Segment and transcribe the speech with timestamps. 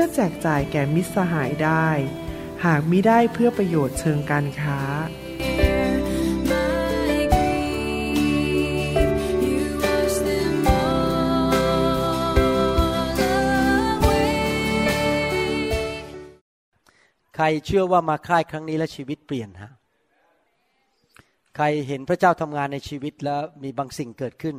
[0.00, 1.88] พื่อแจกจ่ายแก่มิตรสหายได้
[2.64, 4.80] หากมิได้เพื่อประโยชน์เชิงการค้า
[17.36, 19.72] ใครเชื่อว่ามาค่ายครั้งนี้และชีวิตเปลี่ยนฮะ
[21.56, 24.56] ใครเห็นพระเจ้าทำงานในชีวิตแล้วมีบางสิ่งเกิดขึ้น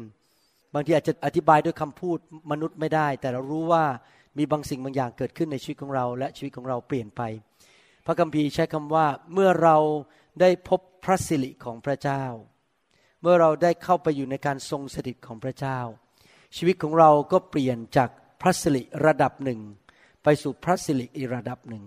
[0.74, 2.18] บางทีอาจจะอธิบายด้วยคำพูด
[2.52, 3.86] มนุษย์ไม่ได้ แต่เรารู้ว่า
[4.40, 7.22] มีบางสิ่งบางอย่างเกิดขึ้นในชีวิตของเรา และชีวิตของเราเปลี่ยนไป
[8.06, 9.78] พระคัมภีร์ใช้คำว่าเมื่อเรา
[10.42, 12.24] ได้พบพระสิริของพระเจ้า
[13.22, 15.80] เมื่อเราได้เข้าไปอยู่ในการทรงสถิตของพระเจ้า
[16.56, 18.10] ชีวิตของเราก็เปลี่ยนจาก
[18.42, 19.60] พระสิริระดับหนึ่ง
[20.24, 21.84] ไปสู่พระสิริอีกระดับหนึ่ง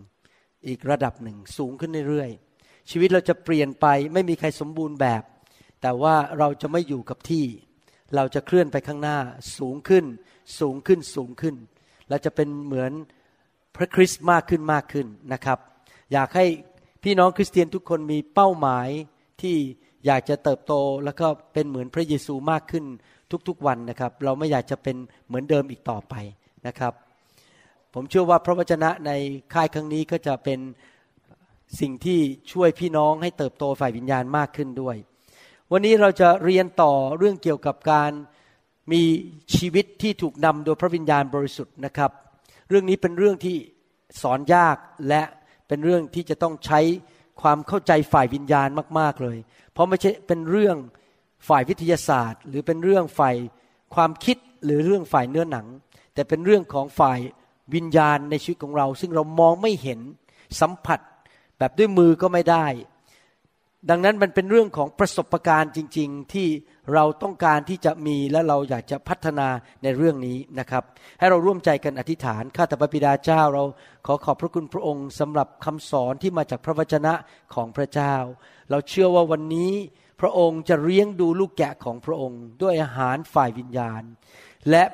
[0.67, 5.23] อีกระดับหนึ่งสูงขึ้นเรื่อยๆชีวิตเราจะเปลี่ยนไปไม่มีใครสมบูรณ์แบบ
[5.83, 7.45] แต่ว่าเราจะไม่อยู่กับที่
[8.15, 9.19] เราจะเคลื่อนไปข้างหน้า
[9.59, 10.05] สูงขึ้น
[10.59, 11.55] สูงขึ้นสูงขึ้น
[12.13, 12.93] เราจะเป็นเหมือน
[13.77, 15.59] พระคริสต์มากขึ้นมากขึ้นนะครับ
[16.13, 16.47] อยากให้
[17.03, 18.89] พี่น้องคริสเตียนทุกคนมีเป้าหมาย
[19.43, 19.57] ที่
[20.07, 22.85] อยากจะเติบโตแล้วก็เป็นเหมือนพระเยซูมากขึ้น
[23.49, 24.97] ทุกๆวันนะครับ เราไม่อยากจะเป็น
[25.27, 26.15] เหมือนเดิมอีกต่อไป
[26.67, 26.93] นะครับ
[27.95, 29.11] ผมเชื่อว่าพระวจนะใน
[29.55, 30.59] ค่ายครั้งนี้ก็จะเป็น
[31.81, 32.21] สิ่งที่
[32.53, 34.97] ช่วยพี่น้องให้เติบโตฝ่ายวิญญาณมากขึ้นด้วย
[35.73, 38.13] วันนี้เราจะเรียนต่อเรื่องเกี่ยวกับการ
[38.93, 39.03] มี
[39.57, 42.11] ชีวิตที่ถูกนำโดยพระวิญญาณบริสุทธิ์นะครับ
[42.69, 43.57] เรื่องนี้เป็นเรื่องที่
[44.23, 44.77] สอนยาก
[45.09, 45.23] และ
[45.69, 46.81] เป็นเรื่องที่จะต้องใช้
[47.43, 49.39] ความเข้าใจฝ่ายวิญญาณมาก ๆเลย
[49.73, 50.77] เพราะไม่ใช่เป็นเรื่อง
[51.49, 53.37] ฝ่ายวิทยาศาสตร์ หรือเป็นเรื่องฝ่าย
[53.95, 55.67] ความคิดหรือเรื่องฝ่ายเนื้อหนัง
[56.15, 57.19] แต่เป็นเรื่องของฝ่าย
[57.75, 60.01] วิญญาณในชีวิตของเรา ซึ่งเรามองไม่เห็น
[60.61, 61.01] สัมผัส
[61.59, 62.67] แบบด้วยมือก็ไม่ได้
[63.91, 66.49] ดังนั้นมันเป็นเรื่องของประสบการณ์จริง ๆ ที่
[66.95, 69.49] เราต้องการที่จะมีและเราอยากจะพัฒนา
[69.83, 70.85] ในเรื่องนี้นะครับ
[71.19, 73.65] ให้เราร่วมใจกันอธิษฐานข้าแต่พระบิดาเจ้า เรา
[74.07, 77.15] ขอขอบพระคุณพระองค์สำหรับคำสอนที่มาจากพระวจนะ
[77.55, 78.15] ของพระเจ้า
[78.71, 79.73] เราเชื่อว่าวันนี้
[80.21, 84.03] พระองค์จะเลี้ยงดูลูกแกะของพระองค์ ด้วยอาหารฝ่ายวิญญาณ
[84.71, 84.85] และ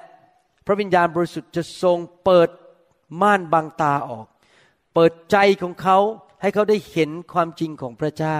[0.66, 2.48] พระวิญญาณบริสุทธิ์จะทรงเปิด
[3.21, 4.27] ม่านบังตาออก
[4.94, 5.98] เปิดใจของเขา
[6.41, 8.38] ให้เขาได้เห็นความจริงของพระเจ้า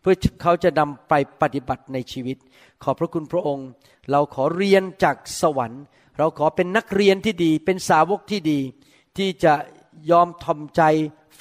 [0.00, 2.36] เพื่อเขาจะนำไปปฏิบัติในชีวิต
[2.82, 3.68] ขอบพระคุณพระองค์
[4.10, 5.82] เราขอเรียนจากสวรรค์
[6.18, 8.60] เราขอเป็นนักเรียนที่ดี เป็นสาวกที่ดี
[9.18, 9.54] ที่จะ
[10.10, 10.82] ยอมทอมใจ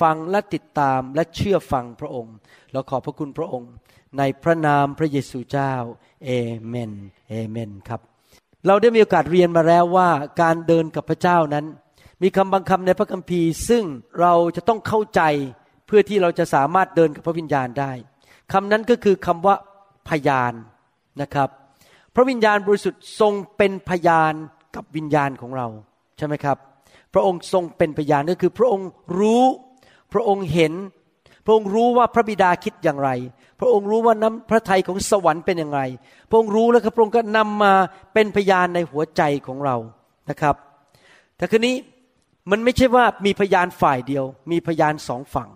[0.02, 2.34] ฟังและติดตามและเชื่อฟังพระองค์
[2.72, 3.72] เราขอบพระคุณพระองค์
[4.18, 5.74] ในพระนามพระเยซูเจ้า
[6.26, 6.32] เอ
[6.68, 6.92] เมน
[7.30, 8.02] เอเมนครับ
[8.68, 10.10] เราได้มีโอกาสเรียนมาแล้วว่า
[10.42, 11.66] การเดินกับพระเจ้านั้น
[12.22, 13.84] มีคำบางคำในพระคัมภีร์ ซึ่ง
[14.20, 15.22] เราจะต้องเข้าใจ
[15.88, 17.92] เพื่อที่เราจะสามารถเดินกับพระวิญญาณได้
[18.52, 19.56] คำนั้นก็คือคำว่า
[20.10, 20.54] พยาน
[21.22, 21.50] นะครับ
[22.16, 24.34] พระวิญญาณบริสุทธิ์ทรงเป็นพยาน
[24.76, 25.68] กับวิญญาณของเรา
[26.18, 26.58] ใช่ไหมครับ
[27.14, 28.88] พระองค์ทรงเป็นพยานก็คือพระองค์
[29.20, 29.44] รู้
[30.14, 30.74] พระองค์เห็น
[31.46, 33.10] พระองค์รู้ว่าพระบิดาคิดอย่างไร
[33.60, 35.82] พระองค์รู้ว่าน้ำพระทัยของสวรรค์เป็นอย่างไร
[36.30, 37.74] พระองค์รู้แล้วก็พระองค์ก็นำมา
[38.14, 39.76] เป็นพยานในหัวใจของเรา
[40.30, 40.56] นะครับ
[41.38, 41.76] แต่คืนนี้
[42.52, 45.50] มันไม่ใช่ว่ามีพยานฝ่ายเดียว มีพยานสองฝั่ง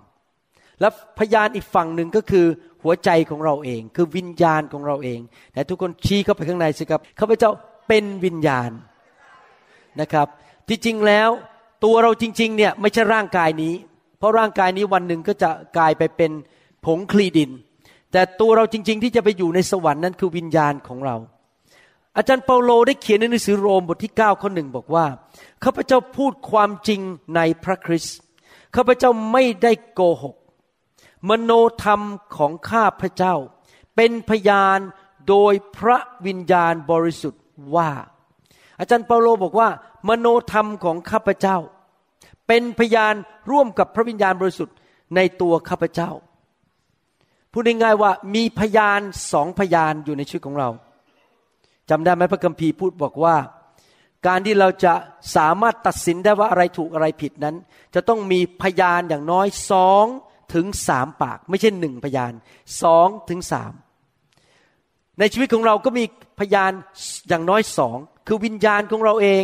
[0.80, 0.90] และ
[1.20, 2.46] พยานอีกฝั่งหนึ่งก็คือ
[2.84, 5.20] หัวใจของเราเอง คือวิญญาณของเราเอง
[5.54, 7.52] แต่ทุกคนชี้เข้าไปข้างในสิครับข้าพเจ้า
[7.88, 8.72] เป็นวิญญาณ
[10.02, 10.28] นะครับ
[10.68, 11.30] ที่จริงแล้ว
[11.84, 13.74] ตัวเราจริง ๆ เนี่ยไม่ใช่ร่างกายนี้
[14.18, 16.32] เพราะร่างกายนี้วันหนึ่งก็จะกลายไปเป็น
[16.85, 17.52] ผงคลีดิน
[18.12, 21.16] แต่ตัวเราจริง ๆ ที่จะไปอยู่ในสวรรค์นั้นคือวิญญาณของเรา
[22.18, 25.06] อาจารย์เปาโลได้เขียนในหนังสือโรมบทที่9ข้อหนึ่งบอกว่า
[25.64, 27.02] ข้าพเจ้าพูดความจริง
[27.36, 28.18] ในพระคริสต์
[28.76, 30.36] ข้าพเจ้าไม่ได้โกหก
[31.29, 31.52] มโน
[31.84, 32.02] ธรรม
[32.35, 33.35] ของข้าพระเจ้า
[33.96, 34.79] เป็นพยาน
[35.29, 37.41] โดยพระวิญญาณบริสุทธิ์
[37.75, 37.91] ว่า
[38.79, 39.70] อาจารย์เปาโลบอกว่า
[40.08, 41.58] มโนธรรมของข้าพเจ้า
[42.47, 43.14] เป็นพยาน
[43.52, 44.75] ร่วมกับพระวิญญาณบริสุทธิ์
[45.16, 46.11] ในตัวข้าพเจ้า
[47.52, 48.99] พูดง่ายๆว่ามีพยาน
[49.31, 50.69] สองพยานอยู่ในชีวิตของเรา
[51.90, 53.35] จำได้ไหมพระคัมภีร์พูดบอกว่า
[54.28, 54.93] การที่เราจะ
[55.35, 57.55] สามารถตัดสินได้ว่าอะไรถูกอะไรผิดนั้น
[57.96, 60.05] จะต้องมีพยานอย่างน้อยสอง
[60.53, 62.34] ถึงสามปาก ไม่ใช่หนึ่งพยาน
[62.82, 63.73] สองถึงสาม
[65.20, 66.03] ในชีวิตของเราก็มี
[66.40, 66.72] พยาน
[67.29, 67.97] อย่างน้อยสอง
[68.28, 69.44] คือวิญญาณของเราเอง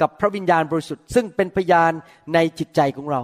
[0.00, 1.92] กับพระวิญญาณบริสุทธิ์ ซึ่งเป็นพยาน
[2.34, 3.20] ในจิตใจของเรา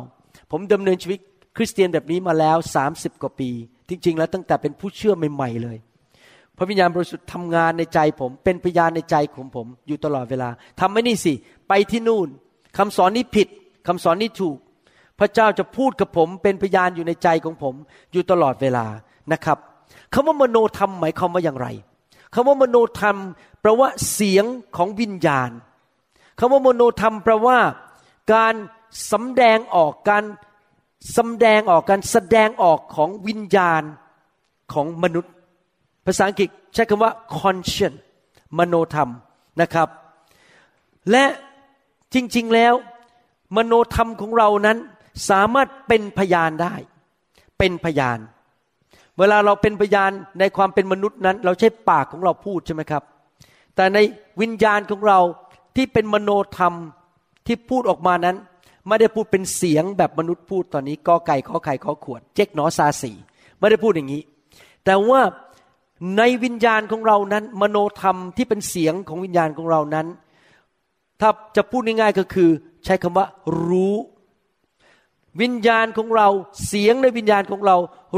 [0.51, 1.21] ผมดำเนินชีวิต
[1.57, 2.57] คริสเตียนแบบนี้มาแล้ว
[2.91, 3.51] 30กว่าปี
[3.89, 5.79] จริง ๆ แล้วตั้งแต่เป็นผู้เชื่อใหม่ๆเลย
[6.57, 10.49] พระวิญญาณบริสุทธิ์ทำงานในใจผม เป็นพยานในใจของผม อยู่ตลอดเวลา
[10.81, 11.35] ทำไม่นี่สิ
[11.69, 12.29] ไปที่นู่น
[12.79, 13.49] คำสอนนี้ผิด
[13.87, 14.57] คำสอนนี้ถูก
[15.19, 17.75] พระเจ้าจะพูดกับผมเป็นพยานอยู่ในใจของผม
[18.13, 18.87] อยู่ตลอดเวลา
[19.33, 19.59] นะครับ
[20.13, 21.69] คำว่ามโนธรรมหมายความว่าอย่างไร
[22.35, 23.17] คำว่ามโนธรรม
[23.61, 24.45] แปลว่าเสียง
[24.77, 25.51] ของวิญญาณ
[26.39, 27.59] คำว่ามโนธรรมแปลว่า
[28.35, 28.55] การ
[29.13, 30.25] สำแดงออกการ
[31.17, 33.83] สำแดงออกการแสดงออกของวิญญาณ
[34.73, 35.33] ของมนุษย์
[36.07, 37.99] ภาษาอังกฤษใช้คำว่า conscience
[38.59, 39.11] มโนธรรม
[39.61, 39.89] นะครับ
[41.11, 41.25] และ
[42.15, 42.75] จริงๆแล้ว
[43.57, 44.79] มโนธรรมของเรานั้น
[45.31, 46.75] สามารถเป็นพยานได้
[47.59, 48.19] เป็นพยาน
[49.19, 53.03] เวลาเราเป็นพยานในความเป็นมนุษย์นั้น เราใช้ปากของเราพูดใช่ไหมครับ
[53.77, 53.99] แต่ใน
[54.41, 55.21] วิญญาณของเรา
[55.77, 56.75] ที่เป็นมโนธรรม
[57.47, 58.37] ที่พูดออกมานั้น
[58.89, 63.13] ไม่ได้พูดเป็นเสียงแบบมนุษย์พูดตอนนี้กอไก่ขอไข่ขอขวด เจ๊กหนอซาสี
[63.59, 64.23] ไม่ได้พูดอย่างนี้
[64.85, 65.21] แต่ว่า
[66.19, 70.07] ในวิญญาณของเรานั้น มโนธรรมที่เป็นเสียงของวิญญาณของเรานั้น
[71.21, 72.51] ถ้าจะพูดง่ายๆก็คือ
[72.85, 73.27] ใช้คำว่า
[73.67, 73.95] รู้
[75.41, 76.29] วิญญาณของเรา
[76.67, 77.77] เสียงในวิญญาณของเรา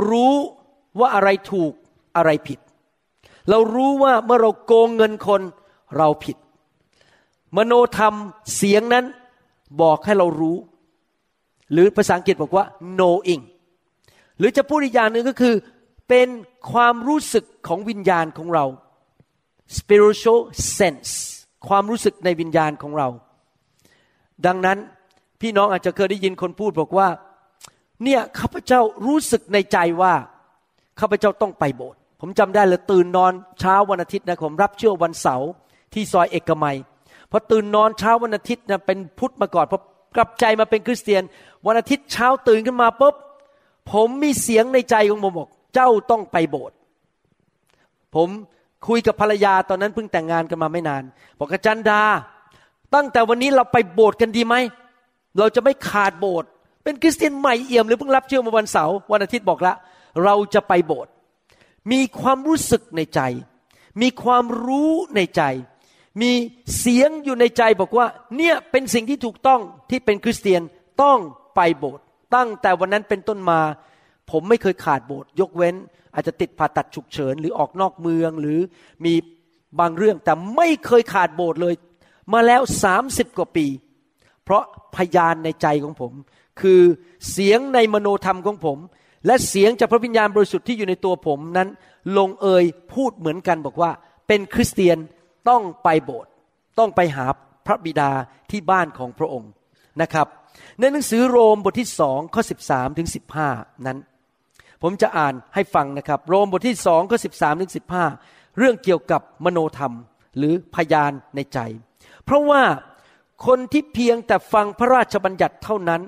[0.09, 0.35] รู้
[0.99, 1.73] ว่าอะไรถูก
[2.17, 2.59] อะไรผิด
[3.51, 5.43] เรารู้ว่าเมื่อเราโกงเงินคน
[5.97, 6.37] เราผิด
[7.57, 8.15] มโนธรรม
[8.57, 9.05] เสียงนั้น
[9.83, 10.57] บอกให้เรารู้
[11.73, 12.65] หรือภาษาอังกฤษบอกว่า
[12.99, 13.43] knowing
[14.39, 15.55] หรือจะพูดอีกอย่างหนึ่งก็คือ
[16.09, 16.29] เป็น
[16.73, 18.65] ความรู้สึกของวิญญาณของเรา
[19.79, 20.41] spiritual
[20.79, 21.11] sense
[21.69, 23.09] ความรู้สึกในวิญญาณของเรา
[24.47, 24.79] ดังนั้น
[25.41, 27.09] พี่น้องอาจจะเคยได้ยินคนพูดบอกว่า
[28.05, 30.15] เนี่ยข้าพเจ้ารู้สึกในใจว่า
[31.01, 35.49] ข้าพเจ้าต้องไปโบสถ์ผมจำได้เลยตื่นนอนเช้าวันอาทิตย์นะผมรับเชื่อวันเสาร์
[35.95, 36.77] ที่ซอยเอกมัย
[37.31, 39.79] พอตื่นนอนเช้าวันอาทิตย์นะเป็นพุทธมาก่อนพอ
[40.17, 41.23] กลับใจมาเป็นคริสเตียน
[41.67, 43.15] วันอาทิตย์เช้าตื่นขึ้นมาปุ๊บ
[43.93, 46.77] ผมมีเสียงในใจของผมบอกเจ้าต้องไปโบสถ์
[48.15, 48.29] ผม
[48.89, 51.03] คุยกับภรรยาตอนนั้นเพิ่งแต่งงานกันมาไม่นาน
[51.39, 52.03] บอกอาจารย์ดา
[52.95, 54.55] ตั้งแต่วันนี้เราไปโบสถ์กันดีไหม
[55.39, 56.49] เราจะไม่ขาดโบสถ์
[56.85, 59.75] เป็นคริสเตียนใหม่เอี่ยมหรือเพิ่งรับเชื่อมาวันเสาร์วันอาทิตย์บอกละ
[60.25, 61.11] เราจะไปโบสถ์
[61.93, 63.21] มีความรู้สึกในใจ
[64.03, 65.43] มีความรู้ในใจ
[66.23, 66.33] มี
[66.79, 68.07] เสียงอยู่ในใจบอกว่า
[68.37, 69.61] เนี่ยเป็นสิ่งที่ถูกต้อง
[69.91, 70.63] ที่เป็นคริสเตียน
[71.03, 71.19] ต้อง
[71.57, 72.05] ไปโบสถ์
[72.35, 73.61] ตั้งแต่วันนั้นเป็นต้นมา
[74.31, 75.75] ผมไม่เคยขาดโบสถ์ยกเว้น
[76.15, 78.61] อาจจะติดผ่าตัดฉุกเฉิน หรือออกนอกเมืองหรือ
[79.05, 79.15] มี
[79.81, 81.75] บางเรื่องแต่ไม่เคยขาดโบสถ์เลย
[82.33, 83.67] มาแล้วสามสิบกว่าปี
[84.47, 84.65] เพราะ
[84.97, 86.13] พยานในใจของผม
[86.61, 86.83] คือ
[87.31, 88.79] เสียงในมโนธรรมของผม
[89.27, 91.69] และเสียงจากพระวิญญาณบริสุทธิ์ที่อยู่ในตัวผมนั้น
[92.19, 92.65] ลงเอย
[92.95, 93.91] พูดเหมือนกันบอกว่า
[94.29, 94.99] เป็นคริสเตียน
[95.49, 96.31] ต้องไปโบสถ์
[96.79, 97.27] ต้องไปหา
[97.67, 98.11] พระบิดา
[98.51, 99.51] ที่บ้านของพระองค์
[100.03, 100.27] นะครับ
[100.79, 103.49] ในหนังสือโรมบทที่สองข้อสิบสามถึงสิบห้า
[103.87, 103.99] นั้น
[104.83, 108.05] ผมจะอ่านให้ฟังนะครับ โรมบทที่สองข้อสิบสามถึงสิบห้า
[108.59, 109.93] เรื่องเกี่ยวกับมโนธรรม
[110.39, 111.59] หรือพยานในใจ
[112.25, 112.63] เพราะว่า
[113.47, 116.03] คนที่เพียงแต่ฟังพระราชบัญญัติเท่านั้น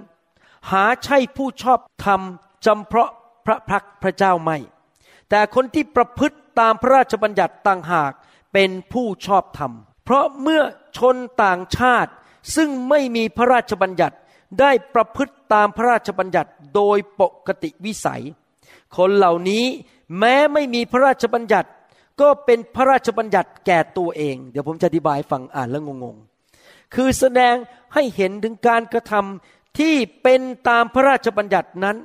[0.70, 2.20] หาใช่ผู้ชอบธรรม
[2.66, 3.10] จำเพราะ
[3.46, 4.56] พระพักพระเจ้าไม่
[5.30, 8.12] แต่คนที่ประพฤติตามพระราชบัญญัติต่างหาก
[8.52, 9.72] เป็นผู้ชอบธรรม
[10.04, 10.62] เพราะเมื่อ
[10.98, 12.12] ชนต่างชาติ
[12.56, 14.16] ซึ่งไม่มีพระราชบัญญัติ
[14.60, 18.22] ได้ประพฤติตามพระราชบัญญัติโดยปกติวิสัย
[18.96, 19.64] คนเหล่านี้
[20.18, 21.68] แม้ไม่มีพระราชบัญญัติ
[22.20, 26.37] ก็เป็นพระราชบัญญัติแก่ตัวเอง เดี๋ยวผมจะอธิบายฟังอ่านแล้วงงๆ
[26.94, 27.54] คือแสดง
[27.94, 31.96] ให้เห็นถึงการกระทำที่เป็นตามพระราชบัญญัตินั้น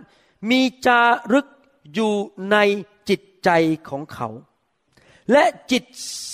[0.50, 1.02] มีจา
[1.34, 1.48] รึก
[1.94, 2.14] อยู่
[2.52, 2.58] ใน
[3.10, 3.50] จิตใจ
[3.90, 4.28] ของเขา
[5.32, 5.84] และจิต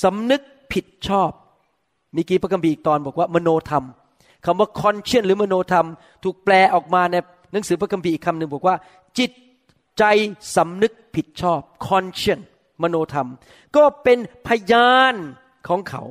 [0.03, 0.41] สำนึก
[0.73, 1.31] ผิดชอบ
[2.15, 3.85] มีกี้พระคัมภีร์อีกตอนบอกว่ามโนธรรม
[4.45, 5.87] คำว่า conscience หรือมโนธรรม
[6.23, 7.15] ถูกแปลออกมาใน
[7.51, 8.75] หนังสือพระคัมภีร์อีกคำหนึ่งบอกว่า
[9.19, 9.31] จิต
[9.97, 10.03] ใจ
[10.55, 12.45] สำนึกผิดชอบ conscience
[12.83, 13.27] มโนธรรม
[13.75, 15.15] ก็เป็นพยาน
[15.67, 16.01] ของเขา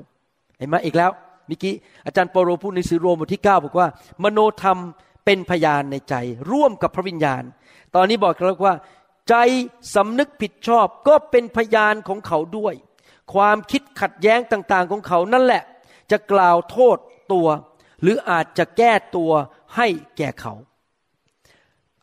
[0.58, 1.10] เห็นไหมอีกแล้ว
[1.48, 1.74] เมื่อกี้
[2.06, 3.88] อาจารย์เปโลพูดในสือโรมบทที่ 9 บอกว่า
[4.22, 4.78] มโนธรรม
[5.24, 6.14] เป็นพยานในใจ
[6.50, 7.42] ร่วมกับพระวิญญาณ
[7.94, 8.74] ตอนนี้บอกแล้วว่า
[9.28, 9.34] ใจ
[9.94, 12.74] สำนึกผิดชอบก็เป็นพยานของเขาด้วย
[13.34, 15.62] ความคิดขัดแย้งต่างๆของเขานั่นแหละ
[16.10, 16.96] จะกล่าวโทษ
[17.32, 17.48] ตัว
[18.02, 19.30] หรืออาจจะแก้ตัว
[19.76, 19.86] ให้
[20.16, 20.54] แก่เขา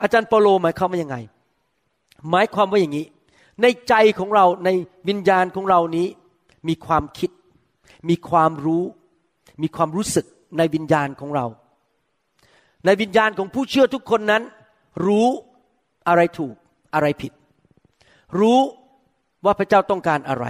[0.01, 1.17] อาจารย์เปโลหมายความว่ายังไง
[2.29, 3.05] หมายความว่าอย่างนี้
[3.61, 4.69] ในใจของเราใน
[5.07, 6.07] วิญญาณของเรานี้
[6.67, 7.31] มีความคิด
[8.09, 8.83] มีความรู้
[9.61, 10.25] มีความรู้สึก
[10.57, 11.45] ในวิญญาณของเรา
[12.85, 14.43] ในวิญญาณของผู้เชื่อทุกคนนั้น
[15.05, 15.27] รู้
[16.07, 16.55] อะไรถูก
[16.93, 17.31] อะไรผิด
[18.39, 18.59] รู้
[19.45, 20.45] ว่าพระเจ้าต้องการอะไร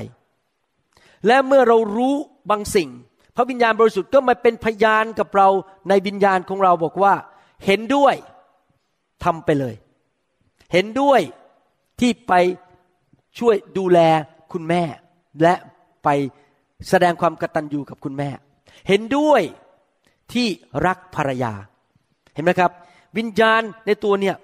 [1.28, 2.14] และเมื่อเรารู้
[2.50, 2.90] บางสิ่ง
[3.36, 5.50] พระวิญญาณบริสุทธิ์ก็มาเป็นพยานกับเรา
[5.90, 7.14] ในวิญญาณของเราบอกว่า
[7.66, 8.16] เห็นด้วย
[9.24, 9.76] ทำไปเลย
[10.74, 11.22] เห็นด้วย
[12.00, 12.34] ที่ไป
[13.40, 14.00] ช่วยดูแล
[14.52, 14.84] คุณแม่
[15.42, 15.54] และ
[16.04, 16.10] ไป
[16.90, 18.30] แสดงความกตัญญูกับคุณแม่
[18.88, 19.42] เห็นด้วย
[20.34, 20.48] ที่
[20.86, 21.54] รักภรรยา
[22.34, 22.72] เห็นไหมครับ
[23.18, 24.36] วิญญาณในตัวเนี่ย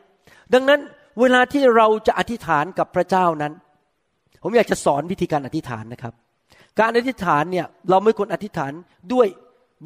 [0.53, 0.79] ดังนั้น
[1.19, 3.53] เวลาที่เราจะอธิษฐานกับพระเจ้านั้น
[4.43, 6.13] ผมอยากจะสอนวิธีการอธิษฐานนะครับ
[6.79, 8.71] การอธิษฐานเนี่ยเราไม่ควรอธิษฐาน
[9.13, 9.27] ด้วย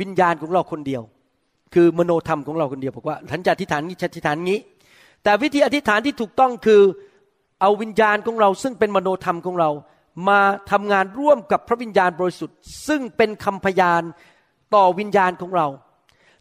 [0.01, 1.01] วิญญาณของเราคนเดียว
[1.73, 4.59] คือมโนธรรมของเราคนเดียวบอกว่าฉันจะอธิษฐานนี้ฉันอธิษฐานงี้
[5.23, 6.81] แต่วิธีอธิษฐานที่ถูกต้องคือ
[7.61, 9.69] เอาวิญญาณของเรา ซึ่งเป็นมโนธรรมของเรา
[10.29, 10.39] มา
[10.71, 14.01] ทำงานร่วมกับพระวิญญาณบริสุทธิ์ ซึ่งเป็นคำพยาน
[14.73, 15.67] ต่อวิญญาณของเรา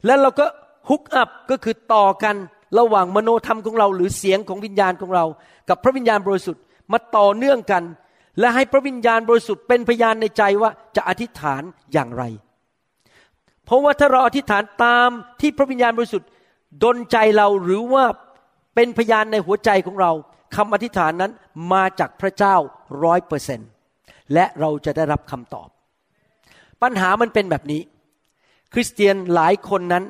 [0.06, 0.46] แล้วเราก็
[0.88, 2.36] ฮุกอัพก็คือต่อกัน
[2.78, 5.24] ระหว่างมโนธรรมของเรา หรือเสียงของวิญญาณของเรา
[5.68, 6.62] กับพระวิญญาณบริสุทธิ์
[6.92, 7.82] มาต่อเนื่องกัน
[8.38, 11.62] และให้พระวิญญาณบริสุทธิ์เป็นพยานในใจว่าจะอธิษฐาน
[11.92, 12.24] อย่างไร
[13.64, 15.08] เพราะว่าถ้าเราอธิษฐานตาม
[15.40, 16.28] ที่พระวิญญาณบริสุทธิ์
[16.84, 18.04] ดลใจเราหรือว่า
[18.74, 20.12] เป็นพยานในหัวใจของเรา
[20.56, 21.32] คำอธิษฐานนั้น
[21.72, 22.56] มาจากพระเจ้า
[23.04, 23.60] ร้อยเปอร์เซน
[24.34, 25.68] และเราจะได้รับคำตอบ
[26.82, 27.80] ปัญหามันเป็นแบบนี้
[28.74, 30.04] คริสเตียนหลายคนนั้น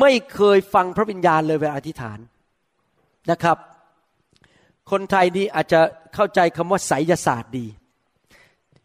[0.00, 2.18] ไม่เคยฟังพระวิญญาณเลยเวลาอธิษฐาน
[3.30, 3.58] นะครับ
[4.90, 5.80] คนไทยนี่อาจจะ
[6.14, 7.66] เข้าใจคำว่าไสยศาสตร์ดี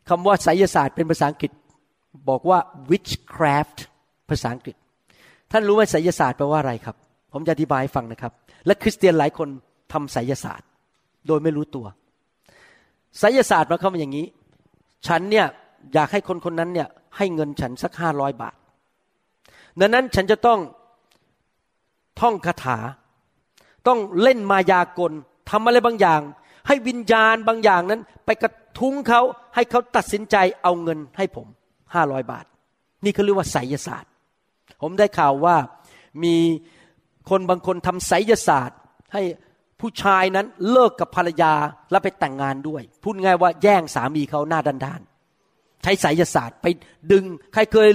[0.10, 1.52] คำว่าไสยศาสตร์เป็นภาษาอังกฤษ
[2.30, 3.78] บอกว่า witchcraft
[4.30, 4.76] ภาษาอังกฤษ
[5.52, 6.96] ท่านรู้ไหมไสยศาสตร์แปลว่าอะไรครับ
[7.34, 8.32] ผมจะอธิบายฟังนะครับ
[8.66, 9.48] และคริสเตียนหลายคน
[9.94, 10.68] ทำไสยศาสตร์
[11.28, 11.86] โดยไม่รู้ตัว
[13.20, 14.26] ไสยศาสตร์มาเข้ามาอย่างนี้
[15.08, 15.46] ฉันเนี่ย
[15.94, 16.88] อยากให้คนคนนั้นเนี่ย
[17.18, 18.56] ให้เงินฉันสักห้าร้อยบาท
[19.80, 20.60] ดังนั้นฉันจะต้อง
[22.20, 22.78] ท่องคาถา
[23.88, 25.14] ต้องเล่นมายากล
[25.50, 26.22] ทำอะไรบางอย่าง
[26.68, 29.22] ให้วิญญาณบางอย่างนั้น ไปกระทุ้งเขา
[29.56, 31.48] ให้เขาตัดสินใจเอาเงินให้ผม
[31.94, 32.46] ห้าร้อยบาท
[33.04, 34.12] นี่เขาเรียกว่าไสยศาสตร์
[34.82, 35.56] ผมได้ข่าวว่า
[36.24, 36.36] มี
[37.30, 38.80] คนบางคนทำไสยศาสตร์
[39.14, 39.22] ให้
[39.80, 41.54] ผู้ชายนั้นเลิกกับภรรยา
[41.92, 46.66] แล้วไปแต่งงานด้วย พูดง่ายว่าแย่งสามีเขาหน้าด้านๆใช้ไสยศาสตร์ไป
[47.12, 47.90] ดึง ใครเคย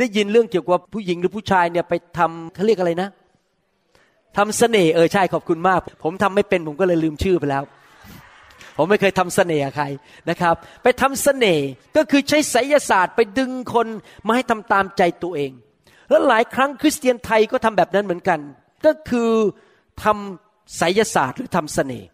[0.00, 3.08] ได้ยินเรื่องเกี่ยวกับผู้หญิงหรือผู้ชายเนี่ยไปทำเขาเรียกอะไรนะ
[4.36, 7.64] ทำเสน่ห์เออใช่ขอบคุณมาก ผมทำไม่เป็นผมก็เลยลืมชื่อไปแล้ว
[8.76, 9.84] ผมไม่เคยทำเสน่ห์ใคร
[10.30, 11.66] นะครับ ไปทำเสน่ห์
[11.96, 13.86] ก็คือใช้ไสยศาสตร์ไปดึงคน
[14.26, 15.52] มาให้ทำตามใจตัวเอง
[16.10, 18.40] แล้วหลายครั้งคริสเตียนไทยก็ทำแบบนั้นเหมือนกัน
[18.86, 19.32] ก็คือ
[20.04, 22.08] ทำไสยศาสตร์หรือทำเสน่ห์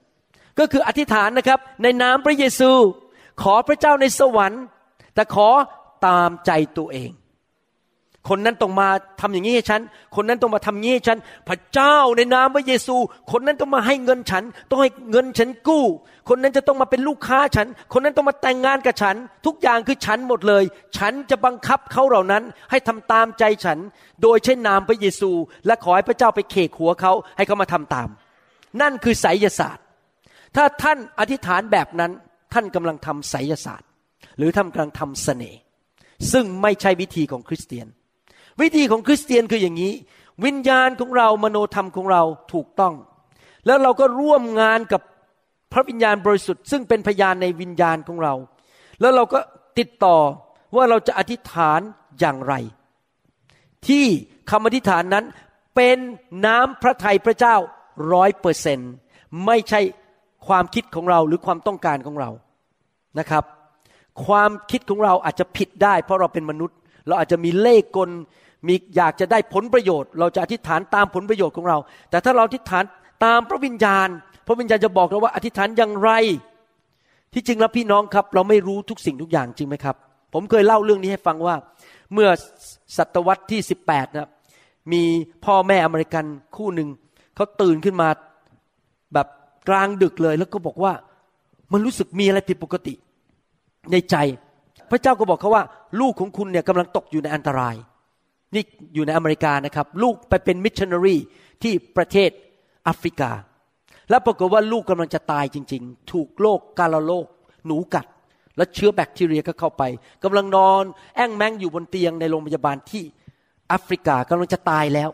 [0.59, 2.71] ก็คืออธิษฐานนะครับ ในนามพระเยซู
[3.43, 4.65] ขอพระเจ้าในสวรรค์
[5.15, 5.49] แต่ขอ
[6.07, 7.11] ตามใจตัวเอง
[8.29, 8.89] คนนั้นต้องมา
[9.21, 9.81] ทำอย่างนี้ให้ฉัน
[10.17, 11.19] คนนั้นต้องมาทำอย่างนี้ให้ฉัน
[11.49, 12.97] พระเจ้าในนามพระเยซู
[13.33, 15.85] คนนั้นต้องมาให้เงินฉัน ต้องให้เงินฉันกู้
[16.29, 19.17] คนนั้นจะต้องมาเป็นลูกค้าฉัน คนนั้นต้องมาแต่งงานกับฉัน
[19.47, 20.65] ทุกอย่างคือฉันหมดเลย
[20.99, 23.79] ฉันจะบังคับเขาเหล่านั้น ให้ทำตามใจฉัน
[24.23, 25.31] โดยใช้นามพระเยซู
[25.67, 28.09] และขอให้พระเจ้าไปเขกหัวเขาให้เขามาทำตาม
[28.81, 29.85] นั่นคือไสยศาสตร์
[30.57, 32.13] ถ้าท่านอธิษฐานแบบนั้น
[32.53, 33.89] ท่านกำลังทำไสยศาสตร์
[34.39, 35.59] หรือท่านกำลังทำเสน่ห์
[36.33, 37.87] ซึ่งไม่ใช่วิธีของคริสเตียน
[38.61, 39.93] วิธีของคริสเตียนคืออย่างนี้
[40.45, 42.23] วิญญาณของเรามโนธรรมของเรา
[42.53, 42.95] ถูกต้อง
[43.67, 45.03] แล้วเราก็ร่วมงานกับ
[45.73, 48.35] พระวิญญาณบริสุทธิ์ซึ่งเป็นพยานในวิญญาณของเรา
[49.01, 49.39] แล้วเราก็
[49.79, 50.17] ติดต่อ
[50.77, 51.81] ว่าเราจะอธิษฐาน
[52.21, 52.55] อย่างไร
[53.87, 54.05] ที่
[54.51, 55.25] คำอธิษฐานนั้น
[55.75, 55.97] เป็น
[56.47, 57.57] น้ำพระทัยพระเจ้า
[58.13, 58.79] ร้อยเปอร์เซน
[59.47, 59.81] ไม่ใช่
[60.47, 62.31] ความคิดของเราหรือความต้องการของเรา
[63.19, 63.45] นะครับ
[64.27, 68.11] ความคิดของเราอาจจะผิดได้ เพราะเราเป็นมนุษย์ เราอาจจะมีเล่ห์กล
[68.67, 71.79] มีอยากจะได้ผลประโยชน์ เราจะอธิษฐานตามผลประโยชน์ของเรา
[72.11, 72.85] แต่ถ้าเราอธิษฐาน
[73.25, 74.09] ตามพระวิญญาณ
[74.47, 76.11] พระวิญญาณจะบอกเราว่าอธิษฐานอย่างไร
[77.33, 79.97] ที่จริงแล้วพี่น้องครับ เราไม่รู้ทุกสิ่งทุกอย่างจริงไหมครับ
[80.35, 81.55] ผมเคยเล่าเรื่องนี้ให้ฟังว่า
[82.13, 82.29] เมื่อ
[82.97, 84.29] ศตวรรษที่ 18นะ
[84.93, 85.03] มี
[85.45, 86.25] พ่อแม่อเมริกัน
[86.57, 86.89] คู่หนึ่ง
[87.37, 88.09] เขาตื่นขึ้นมา
[89.15, 89.27] แบบ
[89.69, 90.93] กลางดึกเลย แล้วก็บอกว่า
[91.73, 92.95] มันรู้สึกมีอะไรผิดปกติ
[93.93, 94.17] ในใจ
[94.91, 95.65] พระเจ้าก็บอกเขาว่า
[96.01, 97.75] ลูกของคุณเนี่ยกำลังตกอยู่ในอันตราย
[98.55, 98.63] นี่
[98.95, 101.17] อยู่ในอเมริกานะครับ ลูกไปเป็นมิชชันนารี
[101.63, 102.31] ที่ประเทศ
[102.85, 103.31] แอฟริกา
[104.11, 107.27] แล้วปรากฏว่าลูกกำลังจะตายจริง ๆ ถูกโรคกาฬโรค
[107.67, 108.07] หนูกัด
[108.57, 109.83] แล้วเชื้อแบคทีเรียก็เข้าไป
[110.25, 110.83] กำลังนอน
[111.17, 113.03] แอ่งแมงอยู่บนเตียงในโรงพยาบาลที่
[113.69, 115.11] แอฟริกากำลังจะตายแล้ว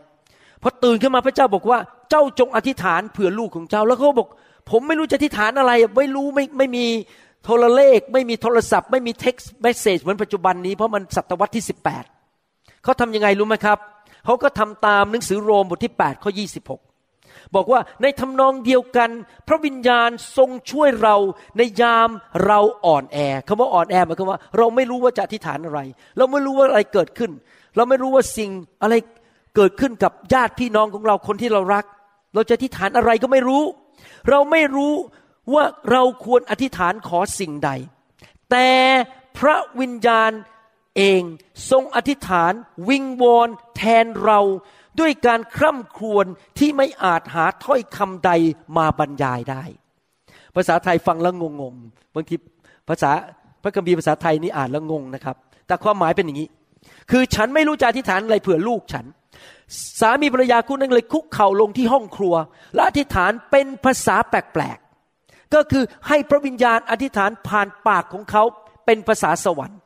[0.61, 4.27] พอตื่นขึ้นมาพระเจ้าบอกว่าเจ้าจงอธิษฐานเผื่อลูกของเจ้าแล้วเขาบอก
[4.69, 6.85] ผมไม่รู้จะอธิษฐานอะไรไม่รู้ไม่ไม่มี
[7.43, 12.12] โทรเลข ไม่มีโทรศัพท์ ไม่มีเท็กซ์เมสเซจเหมือนปัจจุบันนี้เพราะมันศตวรรษที่ 18
[12.83, 13.77] เขาทำยังไงรู้ไหมครับ
[14.25, 16.31] เขาก็ทำตามหนังสือโรมบทที่8ข้อ
[16.93, 19.09] 26 บอกว่าในทำนองเดียวกัน
[19.47, 21.15] พระวิญญาณทรงช่วยเรา
[21.57, 22.09] ในยาม
[22.45, 25.79] เราอ่อนแอคำว่าอ่อนแอหมายความว่า เราไม่รู้ว่าจะอธิษฐานอะไร
[26.17, 27.31] เราไม่รู้ว่าอะไรเกิดขึ้น
[27.75, 28.95] เราไม่รู้ว่าสิ่งอะไร
[29.55, 31.85] เกิดขึ้นกับญาติพี่น้องของเราคนที่เรารัก
[32.33, 33.63] เราจะอธิษฐานอะไรก็ไม่รู้
[34.29, 34.93] เราไม่รู้
[35.53, 37.69] ว่าเราควรอธิษฐานขอสิ่งใด
[38.51, 38.69] แต่
[39.37, 40.31] พระวิญญาณ
[40.97, 41.21] เอง
[41.71, 42.53] ทรงอธิษฐาน
[42.89, 44.39] วิงวอนแทนเรา
[44.99, 46.25] ด้วยการคร่ำครวญ
[46.59, 48.31] ที่ไม่อาจหาถ้อยคำใด
[48.77, 49.63] มาบรรยายได้
[50.55, 52.35] ภาษาไทยฟังแล้วงงๆบางที
[52.89, 53.11] ภาษา
[53.63, 55.35] พระคัมภีร์ภาษาไทยนี่อ่านแล้วงงนะครับ
[55.67, 56.49] แต่ความหมายเป็นอย่างนี้
[57.11, 59.05] คือฉันไม่รู้จะอธิษฐานอะไรเผื่อลูกฉัน
[59.99, 62.35] สามีภรรยาคู่นั้นเลยคุกเข่าลงที่ห้องครัว
[62.73, 68.43] และอธิษฐานเป็นภาษาแปลกๆก็คือให้พระวิญญาณอธิษฐานผ่านปากของเขา
[68.85, 69.79] เป็นภาษาสวรรค์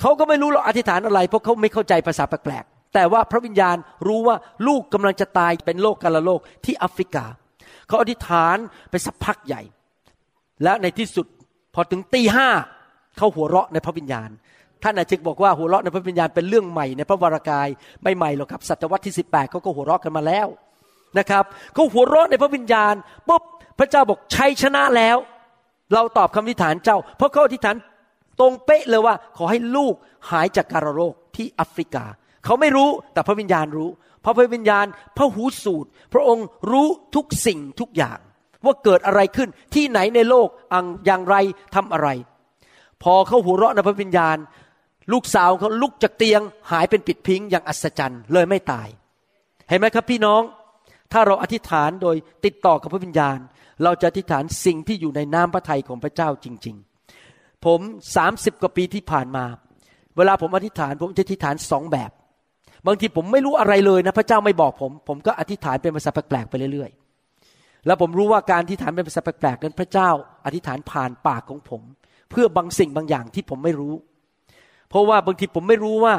[0.00, 4.36] เขาก็ไม่รู้หรอกอธิษฐานอะไร เพราะเขาไม่เข้าใจภาษาแปลกๆ แต่ว่าพระวิญญาณรู้ว่า
[4.66, 7.24] ลูกกำลังจะตายเป็นโรคกาลโรคที่แอฟริกา
[7.88, 8.56] เขาอธิษฐาน
[8.90, 9.62] ไปสักพักใหญ่
[10.62, 11.26] และในที่สุด
[11.74, 12.48] พอถึงตีห้า
[13.16, 14.30] เขาหัวเราะในพระวิญญาณ
[14.82, 17.68] ท่านอาจจะบอกว่าหัวเราะในพระวิญญาณเป็นเรื่องใหม่ในพระวรากาย
[18.02, 20.46] ไม่ใหม่หรอกครับศตวรรษที่18เขาก็หัวเราะกันมาแล้ว
[21.18, 22.94] นะครับเขาหัวเราะในพระวิญญาณ
[23.28, 23.42] ปุ๊บ
[23.78, 25.16] พระเจ้าบอกชัยชนะแล้ว
[25.94, 27.76] เราตอบคำอธิษฐานเจ้า เพราะเขาอธิษฐาน
[28.40, 29.94] ตรงเป๊ะเลยว่า ขอให้ลูก
[30.30, 32.04] หายจากการโรคที่แอฟริกา
[32.44, 33.90] เขาไม่รู้แต่พระวิญญาณรู้
[34.22, 34.86] เพราะพระวิญญาณ
[35.16, 38.18] พระหูสูตร พระองค์รู้ทุกสิ่งทุกอย่าง
[38.64, 41.36] ว่าเกิดอะไรขึ้นที่ไหนในโลกอังอย่างไร
[41.74, 42.08] ทำอะไร
[43.02, 44.36] พอเขาหัวเราะในพระวิญญาณ
[45.12, 48.88] ลูกสาวเขาลุกจากเตียงหายเป็นปิดพิงอย่างอัศจรรย์เลยไม่ตาย
[49.68, 50.42] เห็นไหมครับพี่น้อง
[51.12, 53.38] ถ้าเราอธิษฐานโดยติดต่อกับพระวิญญาณ
[53.82, 56.93] เราจะอธิษฐานสิ่งที่อยู่ในน้ำพระทัยของพระเจ้าจริง ๆ
[57.66, 57.80] ผม
[58.16, 59.44] สามสิบกว่าปีที่ผ่านมา
[60.16, 62.10] เวลาผมอธิษฐาน ผมจะอธิษฐานสองแบบ
[62.86, 70.10] บางทีผมไม่รู้อะไรเลยนะพระเจ้าไม่บอกผม ผมก็อธิษฐานเป็นภาษาแปลกๆไปเรื่อยๆ แล้วผมรู้ว่าการอธิษฐานเป็นภาษาแปลกๆนั้นพระเจ้า
[70.46, 71.82] อธิษฐานผ่านปากของผม
[72.30, 73.94] เพื่อบางสิ่งบางอย่างที่ผมไม่รู้
[74.88, 76.14] เพราะว่าบางทีผมไม่รู้ว่า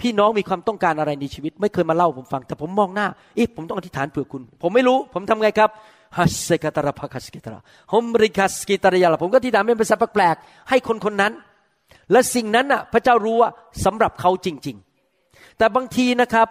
[0.00, 3.06] พี่น้องมีความต้องการอะไรในชีวิต ไม่เคยมาเล่าผมฟัง แต่ผมมองหน้า
[3.36, 5.70] เอ๊ะผมต้องอธิษฐานเผื่อคุณ ผมไม่รู้ ผมทำไงครับ
[6.16, 7.60] ฮัสเซกตระพักสกิตระ
[7.92, 11.32] ฮมริคัสกิตระยาละผมก็อธิษฐานเป็นภาษาแปลกๆให้คนคนนั้น
[12.12, 13.50] และสิ่งนั้นน่ะพระเจ้ารู้ว่า
[13.84, 14.76] สำหรับเขาจริง
[15.16, 16.48] ๆ แต่บางทีนะครับ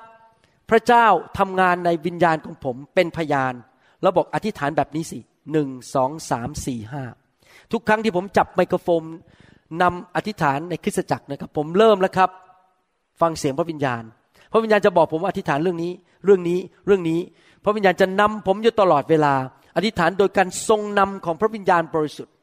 [0.69, 1.05] พระเจ้า
[1.37, 3.53] ทำงานในวิญญาณของผมเป็นพยาน
[4.01, 5.19] แล้วบอกอธิษฐานแบบนี้สิ
[5.51, 7.03] หนึ่งสองสามสี่ห้า
[7.71, 9.03] ทุกครั้งที่ผมจับไมโครโฟน
[9.81, 12.29] นำอธิษฐานในคริสตจักรนะครับ ผมเริ่มแล้วครับ
[13.21, 14.03] ฟังเสียงพระวิญญาณ
[14.51, 15.91] พระวิญญาณจะบอกผมว่าอธิษฐานเรื่องนี้
[16.25, 17.19] เรื่องนี้เรื่องนี้
[17.67, 19.33] ระวิญญาณจะนำผมอยู่ตลอดเวลา
[19.75, 22.33] อธิษฐานโดยการทรงนำของพระวิญญาณบริสุทธิ์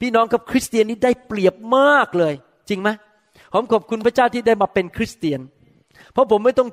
[0.00, 2.34] พี่น้องกับคริสเตียนนี้ได้เปรียบมากเลย
[2.68, 2.88] จริงไหม
[3.52, 5.40] ผมขอบคุณพระเจ้าที่ได้มาเป็นคริสเตียน
[6.12, 6.68] เพราะผมไม่ต้อง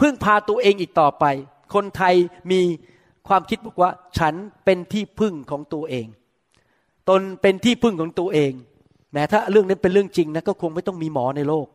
[0.00, 1.24] พึ่งพาตัวเองอีกต่อไป
[1.74, 2.14] คนไทย
[2.50, 2.60] มี
[3.28, 6.06] ความคิดบอกว่า ฉันเป็นที่พึ่งของตัวเอง
[7.08, 8.52] ตนเป็นที่พึ่งของตัวเอง
[9.12, 11.66] แม้ถ้าเรื่องนั้นเป็นเรื่องจริงนะก็คงไม่ต้องมีหมอในโลก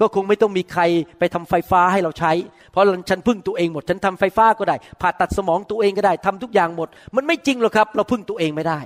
[0.00, 0.82] ก็คงไม่ต้องมีใคร
[1.18, 2.32] ไปทำไฟฟ้าให้เราใช้
[2.70, 8.80] เพราะฉันพึ่งตัวเองหมด ฉันทำไฟฟ้าก็ได้ ผ่าตัดสมองตัวเองก็ได้ทำทุกอย่างหมด มันไม่จริงหรอกครับ เราพึ่งตัวเองไม่ได้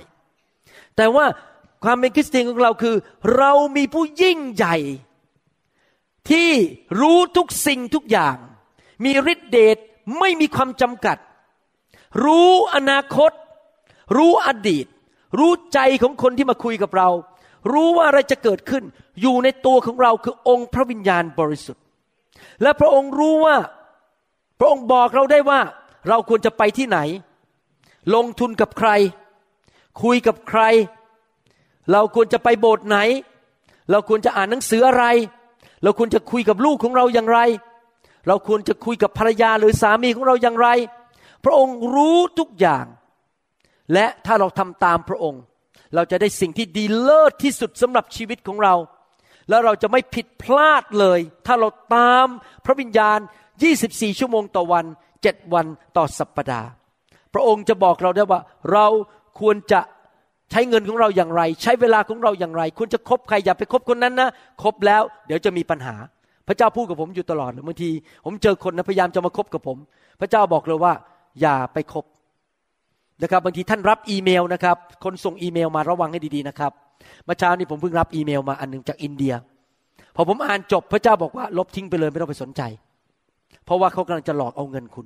[0.97, 1.25] แต่ว่า
[1.83, 2.95] ความเป็นคริสเตียนของเราคือ
[3.37, 4.77] เรามีผู้ยิ่งใหญ่
[6.29, 6.49] ที่
[7.01, 8.35] รู้ทุกสิ่งทุกอย่าง
[9.03, 9.77] มีฤทธิเดช
[10.19, 11.17] ไม่มีความจำกัด
[12.23, 13.31] รู้อนาคต
[14.17, 14.85] รู้อดีต
[15.39, 17.09] รู้ใจของคนที่มาคุยกับเรา
[17.71, 18.83] รู้ว่าอะไรจะเกิดขึ้น
[19.21, 21.83] อยู่ในตัวของเราคือองค์พระวิญญาณบริสุทธิ์
[22.61, 23.57] และพระองค์รู้ว่า
[24.59, 25.59] พระองค์บอกเราได้ว่า
[26.09, 26.99] เราควรจะไปที่ไหน
[28.15, 28.89] ลงทุนกับใคร
[30.03, 30.61] คุยกับใคร
[31.91, 32.97] เราควรจะไปโบสถ์ไหน
[33.91, 35.05] เราควรจะอ่านหนังสืออะไร
[35.83, 37.39] เราควรจะคุยกับลูกของเราอย่างไร
[38.27, 40.67] เราควรจะคุยกับภรรยาหรือสามีของเราอย่างไร
[41.43, 42.85] พระองค์รู้ทุกอย่าง
[43.93, 45.41] และถ้าเราทำตามพระองค์
[45.97, 48.75] เราจะได้สิ่งที่ดีเลิศที่สุดสำหรับชีวิตของเรา
[49.49, 52.27] แล้วเราจะไม่ผิดพลาดเลย ถ้าเราตาม
[52.65, 53.19] พระวิญญาณ
[53.69, 54.85] 24 ชั่วโมงต่อวัน
[55.19, 55.65] 7 วัน
[55.97, 56.69] ต่อสัปปดาห์
[57.33, 58.87] พระองค์จะบอกเราได้ว่า เรา
[59.39, 59.79] ควรจะ
[60.51, 64.29] ใช้เงินของเราอย่างไร ใช้เวลาของเราอย่างไร ควรจะคบใครอย่าไปคบคนนั้นนะ
[64.63, 65.95] คบแล้ว เดี๋ยวจะมีปัญหา
[66.47, 67.89] พระเจ้าพูดกับผมอยู่ตลอดบางที
[68.25, 69.77] ผมเจอคนนะพยายามจะมาคบกับผม
[70.19, 70.93] พระเจ้าบอกเลยว่า
[71.41, 72.05] อย่าไปคบ
[73.23, 76.71] นะครับบางทีท่านรับอีเมลนะครับ คนส่งอีเมลมาระวังให้ดีๆนะครับ
[77.25, 79.33] เมื่อเช้านี้ผมเพิ่งรับอีเมลมาอันหนึ่งจากอินเดีย
[80.15, 82.61] พอผมอ่านจบพระเจ้าบอกว่า ลบทิ้งไปเลยไม่ต้องไปสนใจ
[83.65, 85.05] เพราะว่าเขากำลังจะหลอกเอาเงินคุณ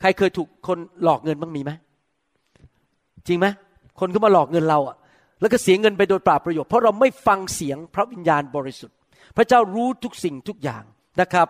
[0.00, 1.70] ใครเคยถูกคนหลอกเงินบ้างมีไหม
[3.26, 3.46] จริงไหม
[4.00, 4.96] คนก็มาหลอกเงินเราอะ
[5.40, 8.96] แล้วก็เสียเงินไปโดยปล่าประโยชน์เพราะเราไม่ฟังเสียงพระวิญญาณบริสุทธิ์
[9.36, 10.82] พระเจ้ารู้ทุกสิ่งทุกอย่าง
[11.20, 11.48] นะครับ